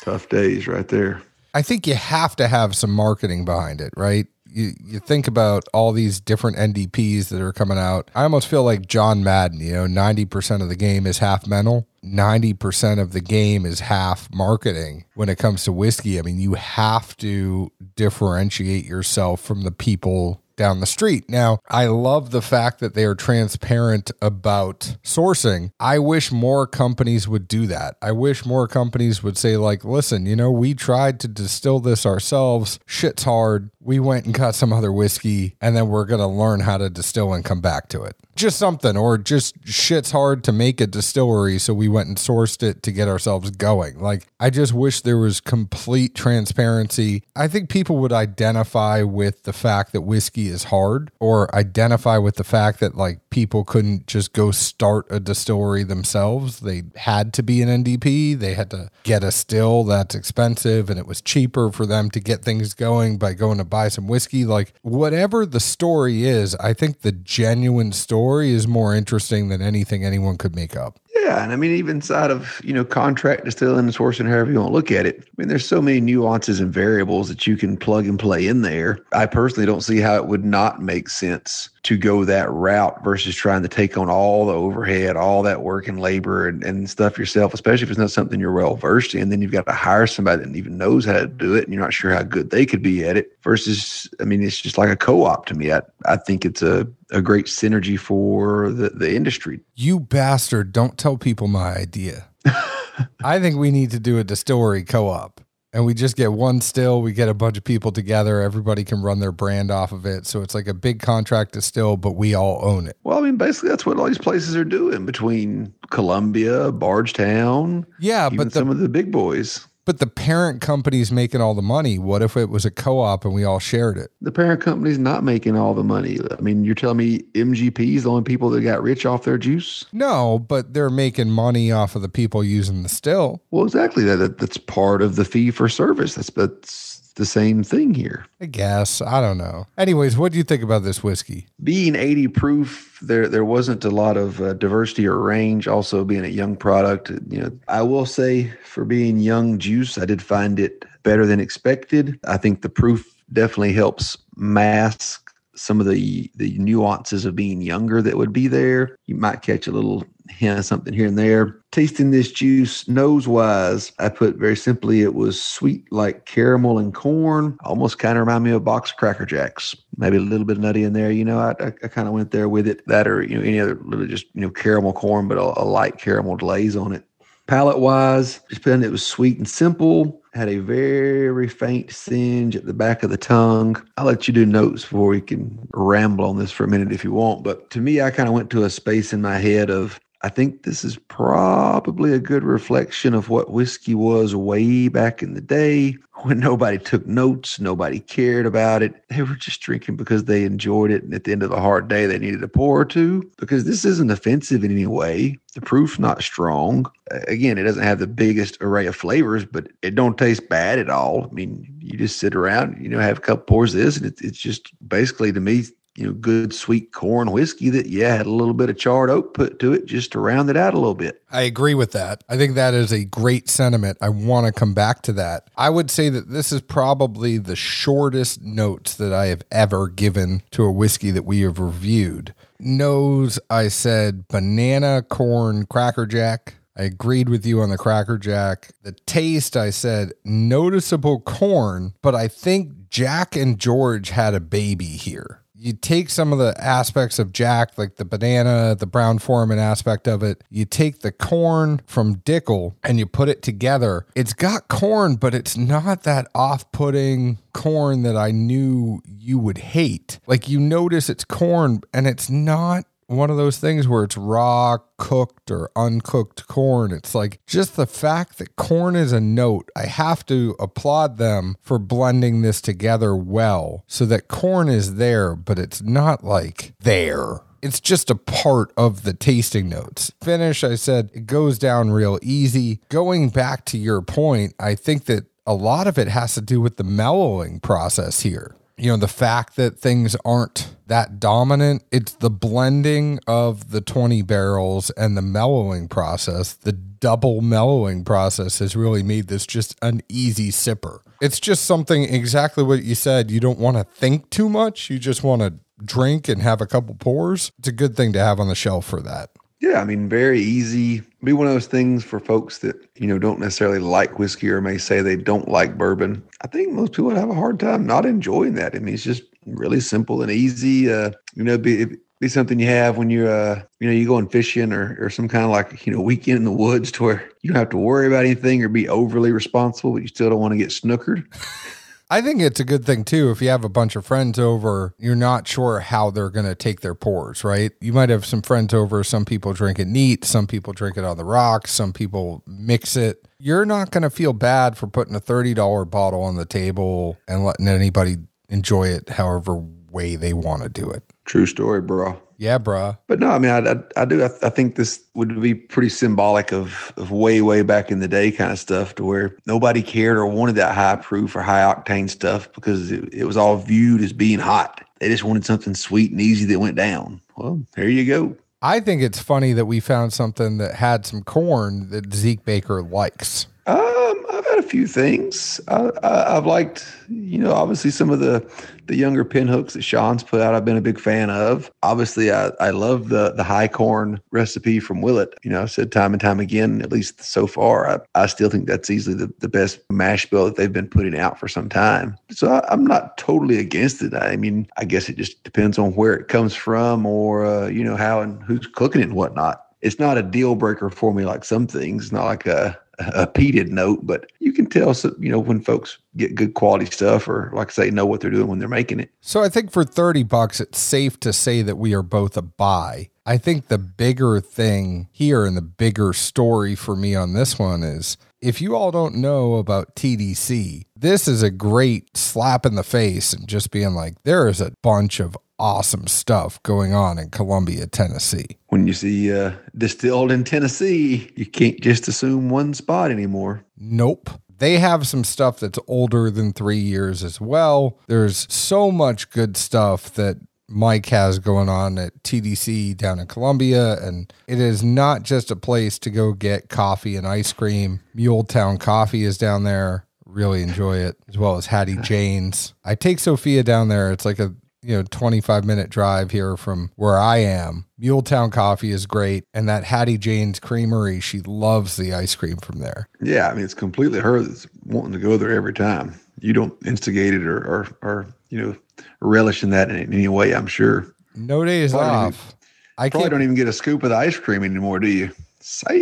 Tough 0.00 0.30
days 0.30 0.66
right 0.66 0.88
there. 0.88 1.20
I 1.54 1.62
think 1.62 1.86
you 1.86 1.94
have 1.94 2.36
to 2.36 2.48
have 2.48 2.76
some 2.76 2.90
marketing 2.90 3.44
behind 3.44 3.80
it, 3.80 3.92
right? 3.96 4.26
You 4.46 4.72
you 4.84 4.98
think 4.98 5.28
about 5.28 5.64
all 5.72 5.92
these 5.92 6.20
different 6.20 6.56
NDPs 6.56 7.28
that 7.28 7.40
are 7.40 7.52
coming 7.52 7.78
out. 7.78 8.10
I 8.14 8.24
almost 8.24 8.48
feel 8.48 8.64
like 8.64 8.86
John 8.86 9.22
Madden, 9.22 9.60
you 9.60 9.72
know, 9.72 9.86
90% 9.86 10.60
of 10.60 10.68
the 10.68 10.76
game 10.76 11.06
is 11.06 11.18
half 11.18 11.46
mental, 11.46 11.86
90% 12.04 13.00
of 13.00 13.12
the 13.12 13.20
game 13.20 13.64
is 13.64 13.80
half 13.80 14.32
marketing 14.32 15.04
when 15.14 15.28
it 15.28 15.38
comes 15.38 15.64
to 15.64 15.72
whiskey. 15.72 16.18
I 16.18 16.22
mean, 16.22 16.40
you 16.40 16.54
have 16.54 17.16
to 17.18 17.70
differentiate 17.94 18.86
yourself 18.86 19.40
from 19.40 19.62
the 19.62 19.72
people 19.72 20.42
down 20.60 20.80
the 20.80 20.86
street. 20.86 21.24
Now, 21.26 21.60
I 21.70 21.86
love 21.86 22.30
the 22.30 22.42
fact 22.42 22.80
that 22.80 22.92
they 22.92 23.04
are 23.04 23.14
transparent 23.14 24.10
about 24.20 24.96
sourcing. 25.02 25.72
I 25.80 25.98
wish 25.98 26.30
more 26.30 26.66
companies 26.66 27.26
would 27.26 27.48
do 27.48 27.66
that. 27.68 27.96
I 28.02 28.12
wish 28.12 28.44
more 28.44 28.68
companies 28.68 29.22
would 29.22 29.38
say, 29.38 29.56
like, 29.56 29.84
listen, 29.84 30.26
you 30.26 30.36
know, 30.36 30.50
we 30.50 30.74
tried 30.74 31.18
to 31.20 31.28
distill 31.28 31.80
this 31.80 32.04
ourselves. 32.04 32.78
Shit's 32.84 33.24
hard. 33.24 33.70
We 33.80 33.98
went 33.98 34.26
and 34.26 34.34
got 34.34 34.54
some 34.54 34.70
other 34.70 34.92
whiskey, 34.92 35.56
and 35.62 35.74
then 35.74 35.88
we're 35.88 36.04
going 36.04 36.20
to 36.20 36.26
learn 36.26 36.60
how 36.60 36.76
to 36.76 36.90
distill 36.90 37.32
and 37.32 37.42
come 37.42 37.62
back 37.62 37.88
to 37.88 38.02
it. 38.02 38.14
Just 38.40 38.58
something, 38.58 38.96
or 38.96 39.18
just 39.18 39.54
shit's 39.68 40.12
hard 40.12 40.42
to 40.44 40.50
make 40.50 40.80
a 40.80 40.86
distillery, 40.86 41.58
so 41.58 41.74
we 41.74 41.88
went 41.88 42.08
and 42.08 42.16
sourced 42.16 42.62
it 42.62 42.82
to 42.84 42.90
get 42.90 43.06
ourselves 43.06 43.50
going. 43.50 44.00
Like, 44.00 44.28
I 44.40 44.48
just 44.48 44.72
wish 44.72 45.02
there 45.02 45.18
was 45.18 45.40
complete 45.42 46.14
transparency. 46.14 47.22
I 47.36 47.48
think 47.48 47.68
people 47.68 47.98
would 47.98 48.14
identify 48.14 49.02
with 49.02 49.42
the 49.42 49.52
fact 49.52 49.92
that 49.92 50.00
whiskey 50.00 50.48
is 50.48 50.64
hard, 50.64 51.10
or 51.20 51.54
identify 51.54 52.16
with 52.16 52.36
the 52.36 52.44
fact 52.44 52.80
that, 52.80 52.96
like, 52.96 53.20
people 53.28 53.62
couldn't 53.62 54.06
just 54.06 54.32
go 54.32 54.52
start 54.52 55.06
a 55.10 55.20
distillery 55.20 55.82
themselves. 55.82 56.60
They 56.60 56.84
had 56.96 57.34
to 57.34 57.42
be 57.42 57.60
an 57.60 57.68
NDP, 57.84 58.38
they 58.38 58.54
had 58.54 58.70
to 58.70 58.88
get 59.02 59.22
a 59.22 59.32
still 59.32 59.84
that's 59.84 60.14
expensive, 60.14 60.88
and 60.88 60.98
it 60.98 61.06
was 61.06 61.20
cheaper 61.20 61.70
for 61.70 61.84
them 61.84 62.10
to 62.12 62.20
get 62.20 62.42
things 62.42 62.72
going 62.72 63.18
by 63.18 63.34
going 63.34 63.58
to 63.58 63.64
buy 63.64 63.88
some 63.88 64.08
whiskey. 64.08 64.46
Like, 64.46 64.72
whatever 64.80 65.44
the 65.44 65.60
story 65.60 66.24
is, 66.24 66.54
I 66.54 66.72
think 66.72 67.02
the 67.02 67.12
genuine 67.12 67.92
story 67.92 68.29
is 68.38 68.68
more 68.68 68.94
interesting 68.94 69.48
than 69.48 69.60
anything 69.60 70.04
anyone 70.04 70.38
could 70.38 70.54
make 70.54 70.76
up. 70.76 70.98
Yeah, 71.14 71.42
and 71.42 71.52
I 71.52 71.56
mean, 71.56 71.72
even 71.72 71.96
inside 71.96 72.30
of 72.30 72.60
you 72.64 72.72
know 72.72 72.84
contract 72.84 73.44
distilling 73.44 73.80
and 73.80 73.94
sourcing, 73.94 74.28
however 74.28 74.50
you 74.50 74.58
want 74.58 74.70
to 74.70 74.72
look 74.72 74.90
at 74.90 75.06
it. 75.06 75.20
I 75.20 75.30
mean, 75.36 75.48
there's 75.48 75.66
so 75.66 75.82
many 75.82 76.00
nuances 76.00 76.60
and 76.60 76.72
variables 76.72 77.28
that 77.28 77.46
you 77.46 77.56
can 77.56 77.76
plug 77.76 78.06
and 78.06 78.18
play 78.18 78.46
in 78.46 78.62
there. 78.62 78.98
I 79.12 79.26
personally 79.26 79.66
don't 79.66 79.82
see 79.82 79.98
how 79.98 80.16
it 80.16 80.26
would 80.26 80.44
not 80.44 80.80
make 80.80 81.08
sense 81.08 81.68
to 81.82 81.96
go 81.96 82.24
that 82.24 82.50
route 82.50 83.02
versus 83.04 83.34
trying 83.34 83.62
to 83.62 83.68
take 83.68 83.96
on 83.96 84.08
all 84.08 84.46
the 84.46 84.52
overhead, 84.52 85.16
all 85.16 85.42
that 85.42 85.62
work 85.62 85.88
and 85.88 86.00
labor 86.00 86.46
and, 86.46 86.62
and 86.62 86.88
stuff 86.90 87.18
yourself, 87.18 87.54
especially 87.54 87.84
if 87.84 87.90
it's 87.90 87.98
not 87.98 88.10
something 88.10 88.38
you're 88.38 88.52
well 88.52 88.76
versed 88.76 89.14
in. 89.14 89.30
Then 89.30 89.40
you've 89.40 89.52
got 89.52 89.66
to 89.66 89.72
hire 89.72 90.06
somebody 90.06 90.44
that 90.44 90.56
even 90.56 90.78
knows 90.78 91.04
how 91.04 91.14
to 91.14 91.26
do 91.26 91.54
it 91.54 91.64
and 91.64 91.72
you're 91.72 91.82
not 91.82 91.94
sure 91.94 92.12
how 92.12 92.22
good 92.22 92.50
they 92.50 92.66
could 92.66 92.82
be 92.82 93.04
at 93.04 93.16
it 93.16 93.36
versus, 93.42 94.08
I 94.20 94.24
mean, 94.24 94.42
it's 94.42 94.60
just 94.60 94.78
like 94.78 94.90
a 94.90 94.96
co 94.96 95.24
op 95.24 95.46
to 95.46 95.54
me. 95.54 95.72
I, 95.72 95.82
I 96.06 96.16
think 96.16 96.44
it's 96.44 96.62
a, 96.62 96.86
a 97.12 97.22
great 97.22 97.46
synergy 97.46 97.98
for 97.98 98.70
the, 98.70 98.90
the 98.90 99.14
industry. 99.14 99.60
You 99.74 100.00
bastard, 100.00 100.72
don't 100.72 100.98
tell 100.98 101.16
people 101.16 101.48
my 101.48 101.74
idea. 101.74 102.28
I 103.24 103.38
think 103.38 103.56
we 103.56 103.70
need 103.70 103.90
to 103.92 104.00
do 104.00 104.18
a 104.18 104.24
distillery 104.24 104.84
co 104.84 105.08
op 105.08 105.40
and 105.72 105.84
we 105.84 105.94
just 105.94 106.16
get 106.16 106.32
one 106.32 106.60
still. 106.60 107.00
We 107.00 107.12
get 107.12 107.28
a 107.28 107.34
bunch 107.34 107.56
of 107.56 107.64
people 107.64 107.92
together. 107.92 108.40
Everybody 108.40 108.84
can 108.84 109.02
run 109.02 109.20
their 109.20 109.32
brand 109.32 109.70
off 109.70 109.92
of 109.92 110.04
it. 110.04 110.26
So 110.26 110.42
it's 110.42 110.54
like 110.54 110.66
a 110.66 110.74
big 110.74 111.00
contract 111.00 111.52
distill, 111.52 111.96
but 111.96 112.12
we 112.12 112.34
all 112.34 112.60
own 112.62 112.86
it. 112.86 112.96
Well, 113.04 113.18
I 113.18 113.20
mean, 113.20 113.36
basically, 113.36 113.68
that's 113.68 113.86
what 113.86 113.98
all 113.98 114.06
these 114.06 114.18
places 114.18 114.56
are 114.56 114.64
doing 114.64 115.06
between 115.06 115.72
Columbia, 115.90 116.72
Bardstown. 116.72 117.86
Yeah, 118.00 118.30
but 118.30 118.52
the, 118.52 118.58
some 118.58 118.70
of 118.70 118.78
the 118.78 118.88
big 118.88 119.12
boys. 119.12 119.66
But 119.86 119.98
the 119.98 120.06
parent 120.06 120.60
company's 120.60 121.10
making 121.10 121.40
all 121.40 121.54
the 121.54 121.62
money. 121.62 121.98
What 121.98 122.22
if 122.22 122.36
it 122.36 122.50
was 122.50 122.64
a 122.64 122.70
co-op 122.70 123.24
and 123.24 123.34
we 123.34 123.44
all 123.44 123.58
shared 123.58 123.96
it? 123.96 124.10
The 124.20 124.30
parent 124.30 124.60
company's 124.60 124.98
not 124.98 125.24
making 125.24 125.56
all 125.56 125.74
the 125.74 125.82
money. 125.82 126.18
I 126.30 126.40
mean, 126.40 126.64
you're 126.64 126.74
telling 126.74 126.98
me 126.98 127.20
MGP 127.34 127.96
is 127.96 128.04
the 128.04 128.10
only 128.10 128.22
people 128.22 128.50
that 128.50 128.60
got 128.60 128.82
rich 128.82 129.06
off 129.06 129.24
their 129.24 129.38
juice? 129.38 129.86
No, 129.92 130.38
but 130.38 130.74
they're 130.74 130.90
making 130.90 131.30
money 131.30 131.72
off 131.72 131.96
of 131.96 132.02
the 132.02 132.08
people 132.08 132.44
using 132.44 132.82
the 132.82 132.88
still. 132.88 133.42
Well, 133.50 133.64
exactly. 133.64 134.04
That 134.04 134.38
that's 134.38 134.58
part 134.58 135.02
of 135.02 135.16
the 135.16 135.24
fee 135.24 135.50
for 135.50 135.68
service. 135.68 136.14
That's 136.14 136.30
that's 136.30 136.99
the 137.20 137.26
same 137.26 137.62
thing 137.62 137.92
here. 137.92 138.24
I 138.40 138.46
guess. 138.46 139.02
I 139.02 139.20
don't 139.20 139.36
know. 139.36 139.66
Anyways, 139.76 140.16
what 140.16 140.32
do 140.32 140.38
you 140.38 140.44
think 140.44 140.62
about 140.62 140.82
this 140.82 141.04
whiskey? 141.04 141.46
Being 141.62 141.94
80 141.94 142.28
proof, 142.28 142.98
there 143.02 143.28
there 143.28 143.44
wasn't 143.44 143.84
a 143.84 143.90
lot 143.90 144.16
of 144.16 144.40
uh, 144.40 144.54
diversity 144.54 145.06
or 145.06 145.18
range. 145.18 145.68
Also, 145.68 146.02
being 146.02 146.24
a 146.24 146.28
young 146.28 146.56
product, 146.56 147.10
you 147.28 147.40
know, 147.40 147.52
I 147.68 147.82
will 147.82 148.06
say 148.06 148.50
for 148.64 148.86
being 148.86 149.18
young 149.18 149.58
juice, 149.58 149.98
I 149.98 150.06
did 150.06 150.22
find 150.22 150.58
it 150.58 150.84
better 151.02 151.26
than 151.26 151.40
expected. 151.40 152.18
I 152.26 152.38
think 152.38 152.62
the 152.62 152.70
proof 152.70 153.14
definitely 153.32 153.74
helps 153.74 154.16
mask 154.36 155.29
some 155.60 155.78
of 155.78 155.86
the 155.86 156.30
the 156.36 156.56
nuances 156.58 157.26
of 157.26 157.36
being 157.36 157.60
younger 157.60 158.00
that 158.00 158.16
would 158.16 158.32
be 158.32 158.48
there. 158.48 158.96
You 159.06 159.14
might 159.14 159.42
catch 159.42 159.66
a 159.66 159.72
little 159.72 160.04
hint 160.30 160.58
of 160.58 160.64
something 160.64 160.94
here 160.94 161.06
and 161.06 161.18
there. 161.18 161.60
Tasting 161.70 162.12
this 162.12 162.32
juice 162.32 162.88
nose 162.88 163.28
wise, 163.28 163.92
I 163.98 164.08
put 164.08 164.36
very 164.36 164.56
simply 164.56 165.02
it 165.02 165.14
was 165.14 165.40
sweet 165.40 165.90
like 165.92 166.24
caramel 166.24 166.78
and 166.78 166.94
corn. 166.94 167.58
Almost 167.62 167.98
kind 167.98 168.16
of 168.16 168.26
remind 168.26 168.44
me 168.44 168.52
of 168.52 168.64
box 168.64 168.90
Cracker 168.90 169.26
Jacks. 169.26 169.76
Maybe 169.98 170.16
a 170.16 170.20
little 170.20 170.46
bit 170.46 170.58
nutty 170.58 170.82
in 170.82 170.94
there. 170.94 171.10
You 171.10 171.26
know, 171.26 171.38
I, 171.38 171.50
I, 171.60 171.66
I 171.84 171.88
kind 171.88 172.08
of 172.08 172.14
went 172.14 172.30
there 172.30 172.48
with 172.48 172.66
it. 172.66 172.80
That 172.86 173.06
or 173.06 173.22
you 173.22 173.36
know 173.36 173.42
any 173.42 173.60
other 173.60 173.78
little 173.84 174.06
just 174.06 174.26
you 174.32 174.40
know 174.40 174.50
caramel 174.50 174.94
corn, 174.94 175.28
but 175.28 175.36
a, 175.36 175.60
a 175.60 175.64
light 175.64 175.98
caramel 175.98 176.36
glaze 176.36 176.74
on 176.74 176.92
it. 176.92 177.04
Palate 177.50 177.80
wise, 177.80 178.38
it 178.48 178.92
was 178.92 179.04
sweet 179.04 179.36
and 179.36 179.48
simple 179.48 180.22
had 180.34 180.48
a 180.48 180.58
very 180.58 181.48
faint 181.48 181.90
singe 181.90 182.54
at 182.54 182.64
the 182.64 182.72
back 182.72 183.02
of 183.02 183.10
the 183.10 183.16
tongue. 183.16 183.74
I'll 183.96 184.06
let 184.06 184.28
you 184.28 184.32
do 184.32 184.46
notes 184.46 184.82
before 184.82 185.08
we 185.08 185.20
can 185.20 185.58
ramble 185.74 186.26
on 186.26 186.38
this 186.38 186.52
for 186.52 186.62
a 186.62 186.68
minute 186.68 186.92
if 186.92 187.02
you 187.02 187.10
want. 187.10 187.42
But 187.42 187.68
to 187.70 187.80
me, 187.80 188.00
I 188.00 188.12
kind 188.12 188.28
of 188.28 188.36
went 188.36 188.50
to 188.50 188.62
a 188.62 188.70
space 188.70 189.12
in 189.12 189.20
my 189.20 189.38
head 189.38 189.68
of 189.68 189.98
I 190.22 190.28
think 190.28 190.62
this 190.64 190.84
is 190.84 190.96
probably 190.96 192.12
a 192.12 192.18
good 192.18 192.44
reflection 192.44 193.14
of 193.14 193.30
what 193.30 193.50
whiskey 193.50 193.94
was 193.94 194.34
way 194.34 194.88
back 194.88 195.22
in 195.22 195.32
the 195.32 195.40
day 195.40 195.96
when 196.22 196.38
nobody 196.38 196.78
took 196.78 197.06
notes, 197.06 197.58
nobody 197.58 198.00
cared 198.00 198.44
about 198.44 198.82
it. 198.82 198.94
They 199.08 199.22
were 199.22 199.34
just 199.34 199.60
drinking 199.60 199.96
because 199.96 200.24
they 200.24 200.44
enjoyed 200.44 200.90
it. 200.90 201.02
And 201.02 201.14
at 201.14 201.24
the 201.24 201.32
end 201.32 201.42
of 201.42 201.52
a 201.52 201.60
hard 201.60 201.88
day, 201.88 202.06
they 202.06 202.18
needed 202.18 202.42
a 202.42 202.48
pour 202.48 202.80
or 202.80 202.84
two. 202.84 203.30
Because 203.38 203.64
this 203.64 203.84
isn't 203.84 204.10
offensive 204.10 204.62
in 204.64 204.70
any 204.70 204.86
way. 204.86 205.38
The 205.54 205.60
proof's 205.60 205.98
not 205.98 206.22
strong. 206.22 206.90
Again, 207.26 207.58
it 207.58 207.64
doesn't 207.64 207.82
have 207.82 207.98
the 207.98 208.06
biggest 208.06 208.58
array 208.60 208.86
of 208.86 208.96
flavors, 208.96 209.44
but 209.44 209.68
it 209.82 209.94
don't 209.94 210.18
taste 210.18 210.48
bad 210.48 210.78
at 210.78 210.90
all. 210.90 211.24
I 211.24 211.32
mean, 211.32 211.66
you 211.80 211.98
just 211.98 212.18
sit 212.18 212.34
around, 212.34 212.78
you 212.80 212.88
know, 212.88 212.98
have 212.98 213.18
a 213.18 213.22
couple 213.22 213.44
pours 213.44 213.74
of 213.74 213.80
this, 213.80 213.96
and 213.96 214.06
it's 214.06 214.38
just 214.38 214.72
basically 214.86 215.32
to 215.32 215.40
me 215.40 215.64
you 215.96 216.06
know, 216.06 216.12
good 216.12 216.54
sweet 216.54 216.92
corn 216.92 217.30
whiskey 217.30 217.68
that, 217.70 217.86
yeah, 217.86 218.16
had 218.16 218.26
a 218.26 218.30
little 218.30 218.54
bit 218.54 218.70
of 218.70 218.78
charred 218.78 219.10
oak 219.10 219.34
put 219.34 219.58
to 219.58 219.72
it 219.72 219.86
just 219.86 220.12
to 220.12 220.20
round 220.20 220.48
it 220.48 220.56
out 220.56 220.74
a 220.74 220.78
little 220.78 220.94
bit. 220.94 221.22
I 221.30 221.42
agree 221.42 221.74
with 221.74 221.92
that. 221.92 222.22
I 222.28 222.36
think 222.36 222.54
that 222.54 222.74
is 222.74 222.92
a 222.92 223.04
great 223.04 223.48
sentiment. 223.48 223.98
I 224.00 224.08
want 224.08 224.46
to 224.46 224.52
come 224.52 224.72
back 224.72 225.02
to 225.02 225.12
that. 225.14 225.48
I 225.56 225.68
would 225.68 225.90
say 225.90 226.08
that 226.08 226.30
this 226.30 226.52
is 226.52 226.60
probably 226.60 227.38
the 227.38 227.56
shortest 227.56 228.42
notes 228.42 228.94
that 228.94 229.12
I 229.12 229.26
have 229.26 229.42
ever 229.50 229.88
given 229.88 230.42
to 230.52 230.64
a 230.64 230.72
whiskey 230.72 231.10
that 231.10 231.24
we 231.24 231.40
have 231.42 231.58
reviewed. 231.58 232.34
Nose, 232.58 233.38
I 233.48 233.68
said 233.68 234.28
banana, 234.28 235.02
corn, 235.02 235.66
cracker 235.66 236.06
jack. 236.06 236.54
I 236.76 236.84
agreed 236.84 237.28
with 237.28 237.44
you 237.44 237.60
on 237.60 237.68
the 237.68 237.76
Cracker 237.76 238.16
Jack. 238.16 238.70
The 238.84 238.92
taste, 238.92 239.54
I 239.54 239.68
said 239.68 240.12
noticeable 240.24 241.20
corn, 241.20 241.92
but 242.00 242.14
I 242.14 242.26
think 242.26 242.88
Jack 242.88 243.36
and 243.36 243.58
George 243.58 244.10
had 244.10 244.34
a 244.34 244.40
baby 244.40 244.86
here 244.86 245.39
you 245.60 245.74
take 245.74 246.08
some 246.08 246.32
of 246.32 246.38
the 246.38 246.54
aspects 246.58 247.18
of 247.18 247.32
Jack, 247.32 247.76
like 247.76 247.96
the 247.96 248.04
banana, 248.04 248.74
the 248.74 248.86
Brown-Forman 248.86 249.58
aspect 249.58 250.08
of 250.08 250.22
it. 250.22 250.42
You 250.48 250.64
take 250.64 251.00
the 251.00 251.12
corn 251.12 251.82
from 251.86 252.16
Dickel 252.16 252.74
and 252.82 252.98
you 252.98 253.06
put 253.06 253.28
it 253.28 253.42
together. 253.42 254.06
It's 254.14 254.32
got 254.32 254.68
corn, 254.68 255.16
but 255.16 255.34
it's 255.34 255.56
not 255.56 256.04
that 256.04 256.28
off 256.34 256.70
putting 256.72 257.38
corn 257.52 258.02
that 258.02 258.16
I 258.16 258.30
knew 258.30 259.02
you 259.06 259.38
would 259.38 259.58
hate. 259.58 260.18
Like 260.26 260.48
you 260.48 260.58
notice 260.58 261.10
it's 261.10 261.24
corn 261.24 261.82
and 261.92 262.06
it's 262.06 262.30
not 262.30 262.84
one 263.10 263.30
of 263.30 263.36
those 263.36 263.58
things 263.58 263.88
where 263.88 264.04
it's 264.04 264.16
raw, 264.16 264.78
cooked, 264.96 265.50
or 265.50 265.70
uncooked 265.74 266.46
corn. 266.46 266.92
It's 266.92 267.14
like 267.14 267.40
just 267.46 267.76
the 267.76 267.86
fact 267.86 268.38
that 268.38 268.56
corn 268.56 268.94
is 268.94 269.12
a 269.12 269.20
note. 269.20 269.68
I 269.74 269.86
have 269.86 270.24
to 270.26 270.54
applaud 270.60 271.18
them 271.18 271.56
for 271.60 271.78
blending 271.78 272.42
this 272.42 272.60
together 272.60 273.16
well 273.16 273.84
so 273.88 274.06
that 274.06 274.28
corn 274.28 274.68
is 274.68 274.94
there, 274.94 275.34
but 275.34 275.58
it's 275.58 275.82
not 275.82 276.22
like 276.22 276.72
there. 276.80 277.40
It's 277.62 277.80
just 277.80 278.10
a 278.10 278.14
part 278.14 278.72
of 278.76 279.02
the 279.02 279.12
tasting 279.12 279.68
notes. 279.68 280.12
Finish, 280.22 280.64
I 280.64 280.76
said, 280.76 281.10
it 281.12 281.26
goes 281.26 281.58
down 281.58 281.90
real 281.90 282.18
easy. 282.22 282.80
Going 282.88 283.28
back 283.28 283.64
to 283.66 283.78
your 283.78 284.00
point, 284.00 284.54
I 284.58 284.74
think 284.74 285.06
that 285.06 285.26
a 285.46 285.52
lot 285.52 285.86
of 285.86 285.98
it 285.98 286.08
has 286.08 286.34
to 286.34 286.40
do 286.40 286.60
with 286.60 286.76
the 286.76 286.84
mellowing 286.84 287.60
process 287.60 288.20
here 288.20 288.56
you 288.80 288.90
know, 288.90 288.96
the 288.96 289.08
fact 289.08 289.56
that 289.56 289.78
things 289.78 290.16
aren't 290.24 290.74
that 290.90 291.20
dominant, 291.20 291.84
it's 291.92 292.12
the 292.14 292.28
blending 292.28 293.20
of 293.26 293.70
the 293.70 293.80
20 293.80 294.22
barrels 294.22 294.90
and 294.90 295.16
the 295.16 295.22
mellowing 295.22 295.86
process. 295.88 296.52
The 296.52 296.72
double 296.72 297.40
mellowing 297.40 298.04
process 298.04 298.58
has 298.58 298.74
really 298.74 299.04
made 299.04 299.28
this 299.28 299.46
just 299.46 299.78
an 299.82 300.02
easy 300.08 300.50
sipper. 300.50 300.98
It's 301.22 301.38
just 301.38 301.64
something 301.64 302.02
exactly 302.02 302.64
what 302.64 302.82
you 302.82 302.96
said. 302.96 303.30
You 303.30 303.38
don't 303.38 303.60
want 303.60 303.76
to 303.76 303.84
think 303.84 304.30
too 304.30 304.48
much, 304.48 304.90
you 304.90 304.98
just 304.98 305.22
want 305.22 305.42
to 305.42 305.54
drink 305.82 306.28
and 306.28 306.42
have 306.42 306.60
a 306.60 306.66
couple 306.66 306.94
pours. 306.96 307.52
It's 307.60 307.68
a 307.68 307.72
good 307.72 307.96
thing 307.96 308.12
to 308.14 308.18
have 308.18 308.40
on 308.40 308.48
the 308.48 308.56
shelf 308.56 308.84
for 308.84 309.00
that. 309.00 309.30
Yeah, 309.60 309.80
I 309.80 309.84
mean, 309.84 310.08
very 310.08 310.40
easy. 310.40 311.02
Be 311.22 311.34
one 311.34 311.46
of 311.46 311.52
those 311.52 311.66
things 311.66 312.02
for 312.02 312.18
folks 312.18 312.58
that, 312.58 312.76
you 312.96 313.06
know, 313.06 313.18
don't 313.18 313.38
necessarily 313.38 313.78
like 313.78 314.18
whiskey 314.18 314.50
or 314.50 314.60
may 314.60 314.78
say 314.78 315.02
they 315.02 315.16
don't 315.16 315.48
like 315.48 315.78
bourbon. 315.78 316.26
I 316.40 316.46
think 316.48 316.72
most 316.72 316.92
people 316.92 317.10
have 317.10 317.28
a 317.28 317.34
hard 317.34 317.60
time 317.60 317.86
not 317.86 318.06
enjoying 318.06 318.54
that. 318.54 318.74
I 318.74 318.78
mean, 318.78 318.94
it's 318.94 319.04
just 319.04 319.22
really 319.54 319.80
simple 319.80 320.22
and 320.22 320.30
easy. 320.30 320.92
Uh, 320.92 321.10
you 321.34 321.44
know, 321.44 321.58
be 321.58 321.86
be 322.20 322.28
something 322.28 322.58
you 322.60 322.66
have 322.66 322.98
when 322.98 323.10
you're 323.10 323.30
uh, 323.30 323.62
you 323.78 323.88
know, 323.88 323.92
you're 323.92 324.06
going 324.06 324.28
fishing 324.28 324.72
or 324.72 324.96
or 325.00 325.10
some 325.10 325.28
kind 325.28 325.44
of 325.44 325.50
like, 325.50 325.86
you 325.86 325.92
know, 325.92 326.00
weekend 326.00 326.38
in 326.38 326.44
the 326.44 326.52
woods 326.52 326.92
to 326.92 327.04
where 327.04 327.28
you 327.42 327.50
don't 327.50 327.58
have 327.58 327.70
to 327.70 327.78
worry 327.78 328.06
about 328.06 328.24
anything 328.24 328.62
or 328.62 328.68
be 328.68 328.88
overly 328.88 329.32
responsible, 329.32 329.92
but 329.92 330.02
you 330.02 330.08
still 330.08 330.30
don't 330.30 330.40
want 330.40 330.52
to 330.52 330.58
get 330.58 330.68
snookered. 330.68 331.24
I 332.12 332.20
think 332.20 332.42
it's 332.42 332.58
a 332.58 332.64
good 332.64 332.84
thing 332.84 333.04
too 333.04 333.30
if 333.30 333.40
you 333.40 333.50
have 333.50 333.64
a 333.64 333.68
bunch 333.68 333.94
of 333.94 334.04
friends 334.04 334.36
over, 334.36 334.96
you're 334.98 335.14
not 335.14 335.46
sure 335.46 335.78
how 335.78 336.10
they're 336.10 336.28
going 336.28 336.44
to 336.46 336.56
take 336.56 336.80
their 336.80 336.96
pours, 336.96 337.44
right? 337.44 337.70
You 337.80 337.92
might 337.92 338.08
have 338.08 338.26
some 338.26 338.42
friends 338.42 338.74
over, 338.74 339.04
some 339.04 339.24
people 339.24 339.52
drink 339.52 339.78
it 339.78 339.86
neat, 339.86 340.24
some 340.24 340.48
people 340.48 340.72
drink 340.72 340.96
it 340.96 341.04
on 341.04 341.16
the 341.16 341.24
rocks, 341.24 341.70
some 341.70 341.92
people 341.92 342.42
mix 342.48 342.96
it. 342.96 343.28
You're 343.38 343.64
not 343.64 343.92
going 343.92 344.02
to 344.02 344.10
feel 344.10 344.32
bad 344.32 344.76
for 344.76 344.88
putting 344.88 345.14
a 345.14 345.20
$30 345.20 345.88
bottle 345.88 346.22
on 346.22 346.34
the 346.34 346.44
table 346.44 347.16
and 347.28 347.44
letting 347.44 347.68
anybody 347.68 348.16
enjoy 348.50 348.88
it 348.88 349.08
however 349.08 349.56
way 349.90 350.16
they 350.16 350.32
want 350.32 350.62
to 350.62 350.68
do 350.68 350.90
it. 350.90 351.02
True 351.24 351.46
story, 351.46 351.80
bro. 351.80 352.20
Yeah, 352.40 352.56
bro. 352.56 352.96
But 353.06 353.20
no, 353.20 353.28
I 353.28 353.38
mean, 353.38 353.50
I, 353.50 353.72
I, 353.72 353.76
I 353.98 354.04
do. 354.06 354.22
I, 354.22 354.30
I, 354.42 354.48
think 354.48 354.76
this 354.76 355.04
would 355.14 355.42
be 355.42 355.54
pretty 355.54 355.90
symbolic 355.90 356.52
of, 356.52 356.90
of 356.96 357.10
way, 357.10 357.42
way 357.42 357.60
back 357.60 357.90
in 357.90 358.00
the 358.00 358.08
day 358.08 358.32
kind 358.32 358.50
of 358.50 358.58
stuff 358.58 358.94
to 358.94 359.04
where 359.04 359.36
nobody 359.44 359.82
cared 359.82 360.16
or 360.16 360.24
wanted 360.24 360.54
that 360.54 360.74
high 360.74 360.96
proof 360.96 361.36
or 361.36 361.42
high 361.42 361.60
octane 361.60 362.08
stuff 362.08 362.50
because 362.54 362.90
it, 362.90 363.12
it 363.12 363.24
was 363.26 363.36
all 363.36 363.58
viewed 363.58 364.00
as 364.00 364.14
being 364.14 364.38
hot. 364.38 364.82
They 365.00 365.08
just 365.08 365.22
wanted 365.22 365.44
something 365.44 365.74
sweet 365.74 366.12
and 366.12 366.20
easy 366.20 366.46
that 366.46 366.58
went 366.58 366.76
down. 366.76 367.20
Well, 367.36 367.62
there 367.76 367.90
you 367.90 368.06
go. 368.06 368.36
I 368.62 368.80
think 368.80 369.02
it's 369.02 369.20
funny 369.20 369.52
that 369.52 369.66
we 369.66 369.80
found 369.80 370.14
something 370.14 370.56
that 370.58 370.76
had 370.76 371.04
some 371.04 371.22
corn 371.22 371.90
that 371.90 372.14
Zeke 372.14 372.44
Baker 372.46 372.82
likes. 372.82 373.48
Um, 373.70 374.26
I've 374.32 374.46
had 374.46 374.58
a 374.58 374.62
few 374.62 374.88
things. 374.88 375.60
I, 375.68 375.92
I've 376.02 376.46
liked, 376.46 376.84
you 377.08 377.38
know, 377.38 377.52
obviously 377.52 377.92
some 377.92 378.10
of 378.10 378.18
the 378.18 378.44
the 378.86 378.96
younger 378.96 379.24
pin 379.24 379.46
hooks 379.46 379.74
that 379.74 379.82
Sean's 379.82 380.24
put 380.24 380.40
out. 380.40 380.56
I've 380.56 380.64
been 380.64 380.76
a 380.76 380.80
big 380.80 380.98
fan 380.98 381.30
of. 381.30 381.70
Obviously, 381.84 382.32
I, 382.32 382.48
I 382.58 382.70
love 382.70 383.10
the 383.10 383.30
the 383.30 383.44
high 383.44 383.68
corn 383.68 384.20
recipe 384.32 384.80
from 384.80 385.02
Willet. 385.02 385.34
You 385.44 385.50
know, 385.50 385.62
I've 385.62 385.70
said 385.70 385.92
time 385.92 386.12
and 386.12 386.20
time 386.20 386.40
again, 386.40 386.82
at 386.82 386.90
least 386.90 387.22
so 387.22 387.46
far, 387.46 387.88
I, 387.88 388.22
I 388.22 388.26
still 388.26 388.50
think 388.50 388.66
that's 388.66 388.90
easily 388.90 389.14
the, 389.14 389.32
the 389.38 389.48
best 389.48 389.78
mash 389.88 390.28
bill 390.28 390.46
that 390.46 390.56
they've 390.56 390.72
been 390.72 390.88
putting 390.88 391.16
out 391.16 391.38
for 391.38 391.46
some 391.46 391.68
time. 391.68 392.16
So 392.32 392.50
I, 392.52 392.72
I'm 392.72 392.84
not 392.84 393.18
totally 393.18 393.60
against 393.60 394.02
it. 394.02 394.14
I 394.14 394.34
mean, 394.34 394.66
I 394.78 394.84
guess 394.84 395.08
it 395.08 395.16
just 395.16 395.44
depends 395.44 395.78
on 395.78 395.94
where 395.94 396.14
it 396.14 396.26
comes 396.26 396.56
from 396.56 397.06
or 397.06 397.46
uh, 397.46 397.68
you 397.68 397.84
know 397.84 397.96
how 397.96 398.20
and 398.20 398.42
who's 398.42 398.66
cooking 398.66 399.00
it 399.00 399.04
and 399.04 399.14
whatnot. 399.14 399.64
It's 399.80 400.00
not 400.00 400.18
a 400.18 400.22
deal 400.22 400.56
breaker 400.56 400.90
for 400.90 401.14
me 401.14 401.24
like 401.24 401.44
some 401.44 401.68
things. 401.68 402.10
Not 402.10 402.24
like 402.24 402.46
a 402.46 402.76
a 403.00 403.26
peated 403.26 403.68
note, 403.68 404.00
but 404.06 404.30
you 404.40 404.52
can 404.52 404.66
tell, 404.66 404.94
you 405.18 405.30
know, 405.30 405.38
when 405.38 405.60
folks 405.60 405.98
get 406.16 406.34
good 406.34 406.54
quality 406.54 406.86
stuff 406.86 407.26
or, 407.28 407.50
like 407.54 407.68
I 407.68 407.72
say, 407.72 407.90
know 407.90 408.06
what 408.06 408.20
they're 408.20 408.30
doing 408.30 408.46
when 408.46 408.58
they're 408.58 408.68
making 408.68 409.00
it. 409.00 409.10
So 409.20 409.42
I 409.42 409.48
think 409.48 409.70
for 409.70 409.84
30 409.84 410.22
bucks, 410.24 410.60
it's 410.60 410.78
safe 410.78 411.18
to 411.20 411.32
say 411.32 411.62
that 411.62 411.76
we 411.76 411.94
are 411.94 412.02
both 412.02 412.36
a 412.36 412.42
buy. 412.42 413.08
I 413.24 413.38
think 413.38 413.68
the 413.68 413.78
bigger 413.78 414.40
thing 414.40 415.08
here 415.12 415.44
and 415.46 415.56
the 415.56 415.62
bigger 415.62 416.12
story 416.12 416.74
for 416.74 416.96
me 416.96 417.14
on 417.14 417.32
this 417.32 417.58
one 417.58 417.82
is 417.82 418.16
if 418.40 418.60
you 418.60 418.74
all 418.74 418.90
don't 418.90 419.16
know 419.16 419.54
about 419.54 419.94
TDC, 419.94 420.86
this 420.96 421.28
is 421.28 421.42
a 421.42 421.50
great 421.50 422.16
slap 422.16 422.64
in 422.64 422.74
the 422.74 422.82
face 422.82 423.32
and 423.32 423.46
just 423.48 423.70
being 423.70 423.94
like, 423.94 424.14
there 424.24 424.48
is 424.48 424.60
a 424.60 424.72
bunch 424.82 425.20
of 425.20 425.36
awesome 425.58 426.06
stuff 426.06 426.62
going 426.62 426.94
on 426.94 427.18
in 427.18 427.30
Columbia, 427.30 427.86
Tennessee. 427.86 428.58
When 428.68 428.86
you 428.86 428.94
see 428.94 429.32
uh, 429.32 429.52
distilled 429.76 430.32
in 430.32 430.44
Tennessee, 430.44 431.30
you 431.36 431.46
can't 431.46 431.80
just 431.80 432.08
assume 432.08 432.48
one 432.48 432.72
spot 432.72 433.10
anymore. 433.10 433.64
Nope. 433.76 434.30
They 434.58 434.78
have 434.78 435.06
some 435.06 435.24
stuff 435.24 435.60
that's 435.60 435.78
older 435.86 436.30
than 436.30 436.52
three 436.52 436.78
years 436.78 437.24
as 437.24 437.40
well. 437.40 437.98
There's 438.08 438.46
so 438.52 438.90
much 438.90 439.30
good 439.30 439.56
stuff 439.56 440.12
that 440.14 440.36
Mike 440.70 441.06
has 441.06 441.40
going 441.40 441.68
on 441.68 441.98
at 441.98 442.22
TDC 442.22 442.96
down 442.96 443.18
in 443.18 443.26
Columbia. 443.26 444.00
And 444.00 444.32
it 444.46 444.60
is 444.60 444.82
not 444.82 445.24
just 445.24 445.50
a 445.50 445.56
place 445.56 445.98
to 445.98 446.10
go 446.10 446.32
get 446.32 446.68
coffee 446.68 447.16
and 447.16 447.26
ice 447.26 447.52
cream. 447.52 448.00
Muletown 448.16 448.78
Coffee 448.78 449.24
is 449.24 449.36
down 449.36 449.64
there. 449.64 450.06
Really 450.24 450.62
enjoy 450.62 450.98
it, 450.98 451.16
as 451.28 451.36
well 451.36 451.56
as 451.56 451.66
Hattie 451.66 451.96
Jane's. 452.02 452.72
I 452.84 452.94
take 452.94 453.18
Sophia 453.18 453.64
down 453.64 453.88
there. 453.88 454.12
It's 454.12 454.24
like 454.24 454.38
a 454.38 454.54
you 454.82 454.96
know 454.96 455.02
25 455.02 455.64
minute 455.64 455.90
drive 455.90 456.30
here 456.30 456.56
from 456.56 456.92
where 456.96 457.18
I 457.18 457.38
am. 457.38 457.86
Muletown 458.00 458.52
Coffee 458.52 458.92
is 458.92 459.06
great, 459.06 459.44
and 459.52 459.68
that 459.68 459.84
Hattie 459.84 460.18
Jane's 460.18 460.60
Creamery, 460.60 461.20
she 461.20 461.40
loves 461.40 461.96
the 461.96 462.14
ice 462.14 462.34
cream 462.36 462.56
from 462.58 462.78
there. 462.78 463.08
Yeah, 463.20 463.48
I 463.48 463.54
mean 463.54 463.64
it's 463.64 463.74
completely 463.74 464.20
her 464.20 464.40
that's 464.40 464.68
wanting 464.84 465.12
to 465.12 465.18
go 465.18 465.36
there 465.36 465.50
every 465.50 465.74
time. 465.74 466.18
You 466.38 466.52
don't 466.52 466.74
instigate 466.86 467.34
it 467.34 467.42
or 467.42 467.58
or, 467.58 467.88
or 468.02 468.26
you 468.50 468.62
know 468.62 468.76
relish 469.20 469.62
in 469.62 469.70
that 469.70 469.90
in 469.90 470.12
any 470.12 470.28
way. 470.28 470.54
I'm 470.54 470.66
sure. 470.66 471.06
No 471.34 471.64
days 471.64 471.92
Probably 471.92 472.08
off. 472.08 472.54
I 472.98 473.08
Probably 473.08 473.24
can't. 473.24 473.30
don't 473.32 473.42
even 473.42 473.54
get 473.54 473.68
a 473.68 473.72
scoop 473.72 474.02
of 474.02 474.10
the 474.10 474.16
ice 474.16 474.38
cream 474.38 474.62
anymore, 474.62 474.98
do 474.98 475.08
you? 475.08 475.30
Psych. 475.60 475.98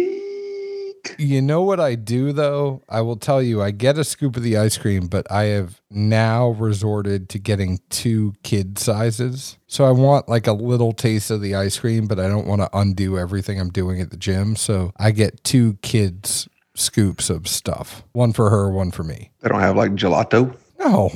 You 1.16 1.40
know 1.40 1.62
what 1.62 1.80
I 1.80 1.94
do 1.94 2.32
though? 2.32 2.82
I 2.88 3.00
will 3.00 3.16
tell 3.16 3.40
you, 3.42 3.62
I 3.62 3.70
get 3.70 3.98
a 3.98 4.04
scoop 4.04 4.37
of 4.37 4.42
the 4.42 4.56
ice 4.56 4.76
cream, 4.76 5.06
but 5.06 5.30
I 5.30 5.44
have 5.44 5.80
now 5.90 6.50
resorted 6.50 7.28
to 7.30 7.38
getting 7.38 7.78
two 7.88 8.34
kid 8.42 8.78
sizes. 8.78 9.58
So 9.68 9.84
I 9.84 9.90
want 9.92 10.28
like 10.28 10.46
a 10.46 10.52
little 10.52 10.92
taste 10.92 11.30
of 11.30 11.40
the 11.40 11.54
ice 11.54 11.78
cream, 11.78 12.06
but 12.08 12.18
I 12.18 12.28
don't 12.28 12.46
want 12.46 12.62
to 12.62 12.70
undo 12.76 13.18
everything 13.18 13.61
I'm 13.61 13.70
doing 13.70 14.00
at 14.00 14.11
the 14.11 14.16
gym. 14.16 14.56
So 14.56 14.92
I 14.96 15.12
get 15.12 15.44
two 15.44 15.74
kids 15.82 16.48
scoops 16.74 17.30
of 17.30 17.48
stuff. 17.48 18.02
One 18.12 18.32
for 18.32 18.50
her, 18.50 18.70
one 18.70 18.90
for 18.90 19.04
me. 19.04 19.30
They 19.40 19.48
don't 19.48 19.61
have 19.61 19.76
like 19.76 19.92
gelato. 19.92 20.56
No. 20.78 21.11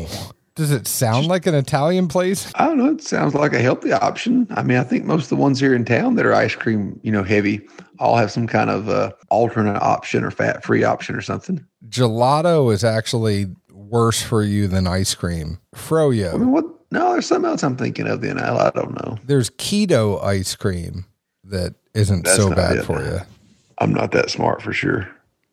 Does 0.55 0.71
it 0.71 0.87
sound 0.87 1.29
like 1.29 1.47
an 1.47 1.55
Italian 1.55 2.09
place? 2.09 2.53
I 2.57 2.67
don't 2.67 2.77
know. 2.79 2.91
It 2.91 3.03
sounds 3.03 3.35
like 3.35 3.55
a 3.55 3.59
healthy 3.61 3.93
option. 3.93 4.47
I 4.51 4.63
mean, 4.63 4.77
I 4.77 4.85
think 4.85 5.05
most 5.05 5.25
of 5.25 5.29
the 5.31 5.37
ones 5.37 5.59
here 5.59 5.75
in 5.75 5.85
town 5.85 6.17
that 6.17 6.27
are 6.27 6.35
ice 6.35 6.55
cream, 6.55 7.01
you 7.03 7.11
know, 7.11 7.23
heavy, 7.23 7.67
all 7.99 8.17
have 8.17 8.31
some 8.31 8.47
kind 8.47 8.69
of 8.69 8.89
uh, 8.89 9.13
alternate 9.31 9.81
option 9.81 10.25
or 10.25 10.31
fat 10.31 10.63
free 10.63 10.85
option 10.85 11.15
or 11.15 11.23
something. 11.23 11.65
Gelato 11.89 12.73
is 12.73 12.85
actually 12.85 13.47
worse 13.73 14.23
for 14.23 14.43
you 14.43 14.69
than 14.69 14.87
ice 14.87 15.15
cream. 15.15 15.59
I 15.75 15.77
Froyo. 15.79 16.39
mean, 16.39 16.53
what? 16.53 16.67
No, 16.91 17.13
there's 17.13 17.27
something 17.27 17.49
else 17.51 17.63
I'm 17.63 17.77
thinking 17.77 18.07
of. 18.07 18.21
Then 18.21 18.39
I, 18.39 18.67
I 18.67 18.71
don't 18.75 18.95
know. 18.95 19.17
There's 19.25 19.49
keto 19.49 20.23
ice 20.23 20.55
cream 20.55 21.07
that 21.45 21.75
isn't 21.95 22.25
That's 22.27 22.37
so 22.37 22.55
bad 22.55 22.77
it. 22.77 22.85
for 22.85 23.03
you. 23.03 23.21
I'm 23.79 23.95
not 23.95 24.13
that 24.13 24.31
smart 24.31 24.61
for 24.61 24.75
sure. 24.75 25.09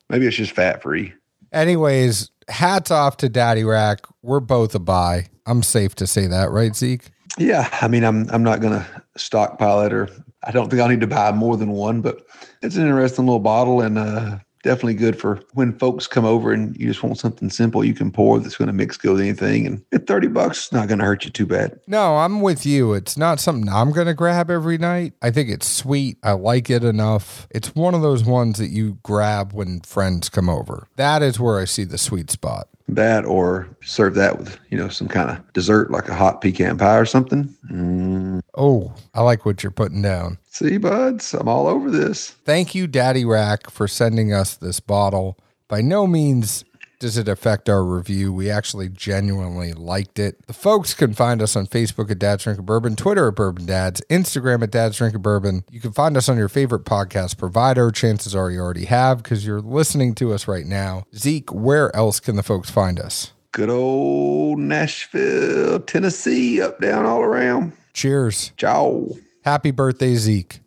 Maybe 0.09 0.27
it's 0.27 0.35
just 0.35 0.51
fat 0.51 0.81
free. 0.81 1.13
Anyways, 1.53 2.29
hats 2.49 2.91
off 2.91 3.17
to 3.17 3.29
Daddy 3.29 3.63
Rack. 3.63 4.05
We're 4.21 4.39
both 4.39 4.75
a 4.75 4.79
buy. 4.79 5.27
I'm 5.45 5.63
safe 5.63 5.95
to 5.95 6.07
say 6.07 6.27
that, 6.27 6.51
right, 6.51 6.75
Zeke? 6.75 7.09
Yeah, 7.37 7.69
I 7.81 7.87
mean, 7.87 8.03
I'm 8.03 8.29
I'm 8.31 8.43
not 8.43 8.61
gonna 8.61 8.85
stockpile 9.15 9.81
it, 9.81 9.93
or 9.93 10.09
I 10.43 10.51
don't 10.51 10.69
think 10.69 10.81
I'll 10.81 10.89
need 10.89 11.01
to 11.01 11.07
buy 11.07 11.31
more 11.31 11.57
than 11.57 11.71
one. 11.71 12.01
But 12.01 12.25
it's 12.61 12.75
an 12.75 12.83
interesting 12.83 13.25
little 13.25 13.39
bottle, 13.39 13.81
and 13.81 13.97
uh, 13.97 14.39
definitely 14.63 14.95
good 14.95 15.19
for 15.19 15.41
when 15.53 15.77
folks 15.77 16.07
come 16.07 16.25
over 16.25 16.51
and 16.51 16.75
you 16.77 16.87
just 16.87 17.03
want 17.03 17.17
something 17.17 17.49
simple 17.49 17.83
you 17.83 17.93
can 17.93 18.11
pour 18.11 18.39
that's 18.39 18.57
going 18.57 18.67
to 18.67 18.73
mix 18.73 18.97
good 18.97 19.11
with 19.13 19.21
anything. 19.21 19.65
And 19.65 19.83
at 19.93 20.07
thirty 20.07 20.27
bucks, 20.27 20.65
it's 20.65 20.71
not 20.71 20.87
going 20.87 20.99
to 20.99 21.05
hurt 21.05 21.25
you 21.25 21.31
too 21.31 21.45
bad. 21.45 21.79
No, 21.87 22.17
I'm 22.17 22.41
with 22.41 22.65
you. 22.65 22.93
It's 22.93 23.17
not 23.17 23.39
something 23.39 23.69
I'm 23.69 23.91
going 23.91 24.07
to 24.07 24.13
grab 24.13 24.49
every 24.49 24.77
night. 24.77 25.13
I 25.21 25.31
think 25.31 25.49
it's 25.49 25.67
sweet. 25.67 26.17
I 26.23 26.33
like 26.33 26.69
it 26.69 26.83
enough. 26.83 27.47
It's 27.51 27.75
one 27.75 27.93
of 27.93 28.01
those 28.01 28.23
ones 28.23 28.57
that 28.59 28.69
you 28.69 28.99
grab 29.03 29.53
when 29.53 29.81
friends 29.81 30.29
come 30.29 30.49
over. 30.49 30.87
That 30.95 31.21
is 31.21 31.39
where 31.39 31.59
I 31.59 31.65
see 31.65 31.83
the 31.83 31.97
sweet 31.97 32.29
spot. 32.29 32.67
That 32.95 33.25
or 33.25 33.67
serve 33.81 34.15
that 34.15 34.37
with 34.39 34.59
you 34.69 34.77
know 34.77 34.89
some 34.89 35.07
kind 35.07 35.29
of 35.29 35.53
dessert 35.53 35.91
like 35.91 36.09
a 36.09 36.13
hot 36.15 36.41
pecan 36.41 36.77
pie 36.77 36.97
or 36.97 37.05
something. 37.05 37.53
Mm. 37.71 38.41
Oh, 38.55 38.93
I 39.13 39.21
like 39.21 39.45
what 39.45 39.63
you're 39.63 39.71
putting 39.71 40.01
down. 40.01 40.37
See, 40.49 40.77
buds, 40.77 41.33
I'm 41.33 41.47
all 41.47 41.67
over 41.67 41.89
this. 41.89 42.31
Thank 42.45 42.75
you, 42.75 42.87
Daddy 42.87 43.25
Rack, 43.25 43.69
for 43.69 43.87
sending 43.87 44.33
us 44.33 44.55
this 44.55 44.79
bottle. 44.79 45.37
By 45.67 45.81
no 45.81 46.07
means 46.07 46.65
does 46.99 47.17
it 47.17 47.27
affect 47.27 47.69
our 47.69 47.83
review. 47.83 48.31
We 48.31 48.49
actually 48.49 48.89
genuinely 48.89 49.73
liked 49.73 50.19
it. 50.19 50.45
The 50.47 50.53
folks 50.53 50.93
can 50.93 51.13
find 51.13 51.41
us 51.41 51.55
on 51.55 51.65
Facebook 51.67 52.11
at 52.11 52.19
Dad's 52.19 52.43
Drinking 52.43 52.65
Bourbon, 52.65 52.95
Twitter 52.95 53.29
at 53.29 53.35
Bourbon 53.35 53.65
Dads, 53.65 54.01
Instagram 54.09 54.61
at 54.61 54.71
Dad's 54.71 54.97
Drinking 54.97 55.21
Bourbon. 55.21 55.63
You 55.71 55.79
can 55.79 55.93
find 55.93 56.17
us 56.17 56.29
on 56.29 56.37
your 56.37 56.49
favorite 56.49 56.83
podcast 56.83 57.37
provider. 57.37 57.89
Chances 57.91 58.35
are 58.35 58.51
you 58.51 58.59
already 58.59 58.85
have 58.85 59.23
because 59.23 59.45
you're 59.45 59.61
listening 59.61 60.13
to 60.15 60.33
us 60.33 60.47
right 60.47 60.65
now. 60.65 61.05
Zeke, 61.15 61.51
where 61.53 61.95
else 61.95 62.19
can 62.19 62.35
the 62.35 62.43
folks 62.43 62.69
find 62.69 62.99
us? 62.99 63.31
Good 63.51 63.69
old 63.69 64.59
Nashville, 64.59 65.79
Tennessee, 65.79 66.61
up, 66.61 66.79
down, 66.79 67.05
all 67.05 67.21
around. 67.21 67.73
Cheers. 67.93 68.51
Ciao. 68.57 69.07
Happy 69.43 69.71
birthday, 69.71 70.15
Zeke. 70.15 70.59